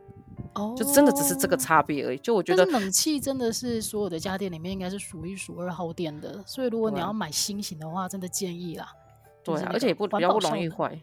[0.55, 2.18] 哦，就真的只是这个差别而已。
[2.18, 6.42] 就我觉得，冷气真的是所有的家电里面应该是数一数二耗电的。
[6.46, 8.88] 所以如果你要买新型的话，真的建议啦。
[9.42, 10.98] 对，而且也不比较不容易坏。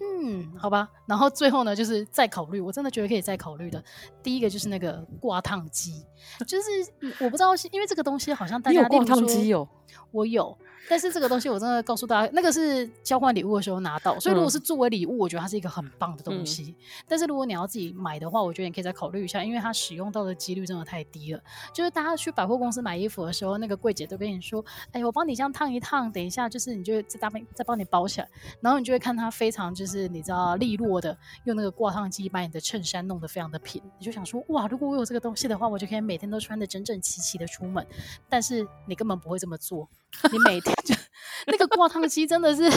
[0.00, 0.88] 嗯，好吧。
[1.06, 3.82] 然后最后呢，就是再考虑，我真的觉得可以再考虑的。
[4.22, 6.04] 第一个就是那个挂烫机，
[6.46, 6.68] 就是
[7.24, 9.68] 我不知道，因为这个东西好像大家挂烫机有，
[10.10, 10.56] 我有。
[10.90, 16.74] 但是这个东西我真的告诉大家，那个是交换礼物的时候拿到，所以如果是作为礼物，我觉得它是一个很棒的东西。
[16.78, 21.40] 嗯、但是如果你要自己买的话，我觉得你可以再考虑一下，因为它使用到的几率真的太低了。
[21.74, 28.28] 就是大家去百货公司买衣服的时候，那个柜姐都跟你说：“哎，我帮你这样烫一烫，等一下就是你就再搭配再帮你包起来。”
[28.62, 37.84] 然后你就会看它非常就是是你知道利落的用那个挂烫机把你的衬衫弄得非常的平，你就想说：“哇，如果我有这个东西的话，我就可以每天都穿得整整齐齐的出门。”
[38.28, 39.88] 但是你根本不会这么做。
[40.30, 40.94] 你每天就
[41.48, 42.70] 那个挂烫机真的是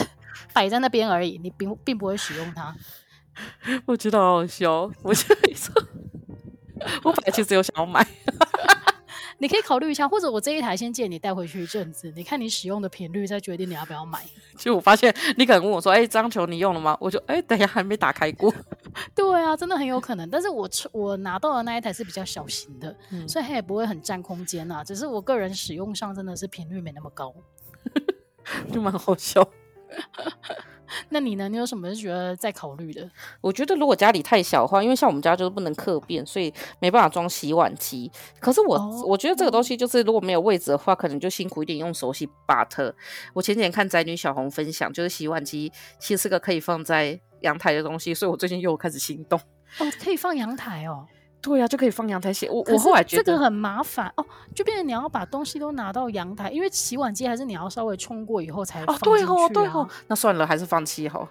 [0.53, 2.74] 摆在那边而已，你并并不会使用它。
[3.86, 5.36] 我觉得好好笑，我觉得
[7.03, 8.05] 我本来其实有想要买。
[9.42, 14.24] 你可以考虑一下，或者我这一台先借你带回去一阵子，你看你使用的频率，再决定你要不要买。
[14.56, 18.54] 其实我发现你可能问我说：“哎、欸，张球你用了吗？”我就：“哎、欸，等一下还没打开过。
[19.16, 20.30] ”对啊，真的很有可能。
[20.30, 24.84] 但是我我拿到的那一台是比较小型的，嗯、所以它也不会很占空间呐。
[24.86, 27.34] 只是我个人使用上真的是频率没那么高，
[28.72, 29.44] 就蛮好笑。
[31.10, 31.48] 那你呢？
[31.50, 33.10] 你有什么是觉得在考虑的？
[33.42, 38.12] 我觉得如果家里太小的话，因为像我们家就是不能客变，所以没办法装洗碗机。
[38.39, 42.28] 可是我、哦、我觉得这个东西就是如果没有位置的话，可能就辛苦一点用手洗。
[42.48, 42.94] But
[43.34, 49.39] 我前几天看宅女小红分享，就是洗碗机其实是个可以放在阳台的东西，所以我最近又开始心动。
[49.80, 51.08] 哦，可以放阳台哦。
[51.42, 52.48] 对呀、啊，就可以放阳台洗。
[52.48, 54.26] 我我后来觉得这个很麻烦哦，
[54.56, 59.89] 就变成你要把东西都拿到阳台，因为洗碗机还是你要稍微冲过以后才放进哦，对哦，对哦。
[60.08, 61.28] 那算了，还是放弃好。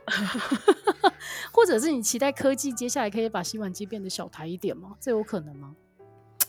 [1.52, 4.90] 或者是你期待科技接下来可以把洗碗机变得小台一点吗？
[5.00, 5.74] 这有可能吗？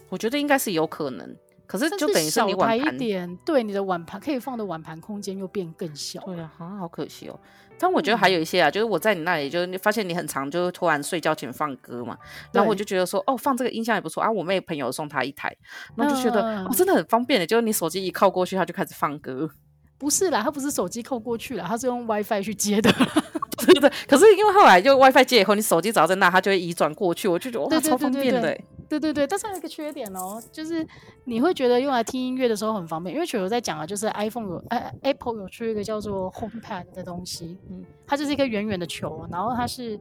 [0.09, 1.36] 我觉得应该是有可能。
[1.72, 6.19] 可是就等于是你碗盘一点，对你的碗盘可以放的碗盘空间又变更小。
[6.26, 7.39] 对呀、啊，啊，好可惜哦。
[7.80, 12.17] 但我觉得还有一些啊，嗯、就是我在你那里，就是发现你很常，就突然睡觉前放歌嘛，
[12.51, 14.30] 然后我就觉得说，哦，放这个音箱也不错啊。
[14.30, 15.55] 我妹朋友送她一台，
[15.95, 19.49] 然后就觉得、呃、哦，真的很方便的，就是你手机一靠过去，它就开始放歌。
[19.97, 22.91] 不是啦，它不是手机靠过去了，它是用 WiFi 去接的。
[23.65, 28.57] 对对对，可是因为后来就 WiFi 接以后，你手机只要在那，它就会移转过去，我就觉得哇，超方便的。
[28.99, 30.85] 对对对，但是还有一个缺点哦，就是
[31.23, 39.99] 你会觉得用来听音乐的时候很方便，因为球球在讲啊，就是 iPhone 有呃 Apple 有出一个叫做 HomePad 的东西，嗯，它就是一个圆圆的球，然后它是。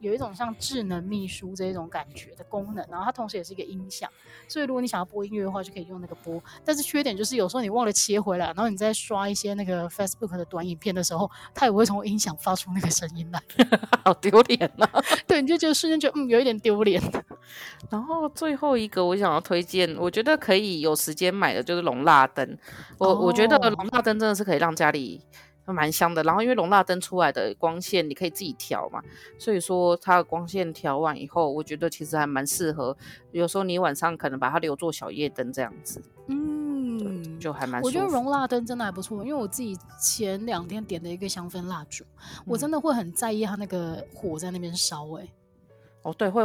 [0.00, 4.10] 有一种像智能秘书这一种感觉的功能，然后它同时也是一个音响，
[4.48, 6.42] 所以如果你想要播音乐的话，就可以用那个播。
[6.64, 13.42] 但是缺点就是有时候你忘了切回来，然后你在刷一些那个 Facebook 的短影片的时候，它也会从音响发出那个声音来，
[14.04, 14.88] 好丢脸呐！
[15.26, 17.02] 对，你就觉得瞬间觉得嗯有一点丢脸。
[17.90, 22.58] 然后最后一个我想要推荐，我觉得可以有时间买的就是龙蜡灯。
[22.98, 25.20] 我、哦、我觉得龙蜡灯真的是可以让家里。
[25.66, 29.02] 蛮香的，然后因为龙蜡灯出来的光线你可以自己调嘛，
[29.38, 32.96] 所以说它的光线调完以后，我觉得其实还蛮适合。
[33.30, 37.80] 有时候你晚上可能把它留作小夜灯这样子，嗯，就还蛮。
[37.82, 42.04] 我觉得龙蜡灯真的还不错，因为我自己前两天点了一个香氛蜡烛，
[42.46, 45.32] 我真的会很在意它那个火在那边烧哎、欸。
[46.02, 46.44] 哦，对，会，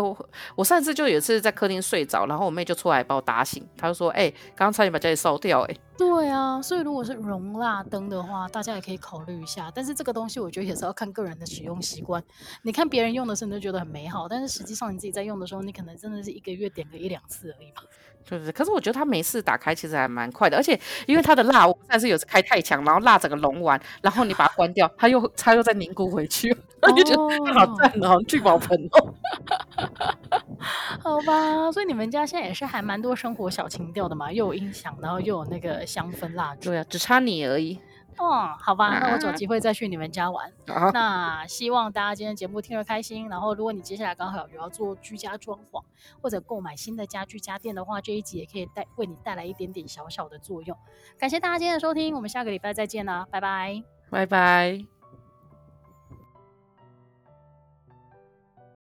[0.55, 9.71] 我上次就有一次在客厅睡着，然后我妹就出来把我打醒，她就说：“哎、欸，刚刚差点把家里烧掉。”哎，对啊，所以如果是熔蜡灯的话，大家也可以考虑一下。
[9.73, 12.23] 但是这个东西我觉得也是要看个人的使用习惯。
[12.61, 17.81] 你看别人用的时候你就觉得很美好，但是实际上你自己在用的时候，你可能真的是一个月点个一两次而已吧。
[18.27, 29.13] 对对，可是我觉得它每次打开其实还蛮快的，而且因为它的蜡，我上次有时开太强，然后蜡整个融完，然后你把它关掉，它又它又再凝固回去， 我就觉得好赞哦，聚宝盆哦。
[30.99, 36.69] 好吧，所以你们家现在也是还蛮多生活小情调的嘛，又有音响，然后又有那个香氛蜡烛。
[36.69, 37.79] 对啊，只差你而已。
[38.17, 40.51] 哦，好吧，那我找机会再去你们家玩。
[40.67, 43.29] 啊、那希望大家今天节目听得开心。
[43.29, 45.81] 然后，如果你接下来刚好有要做居家装潢
[46.21, 50.77] 或者购买新的家具家电的话，这一集也可以带为你带来一点点小小的作用。
[51.17, 54.96] 感谢大家今天的收听，我们下个礼拜再见啦，拜拜，拜拜。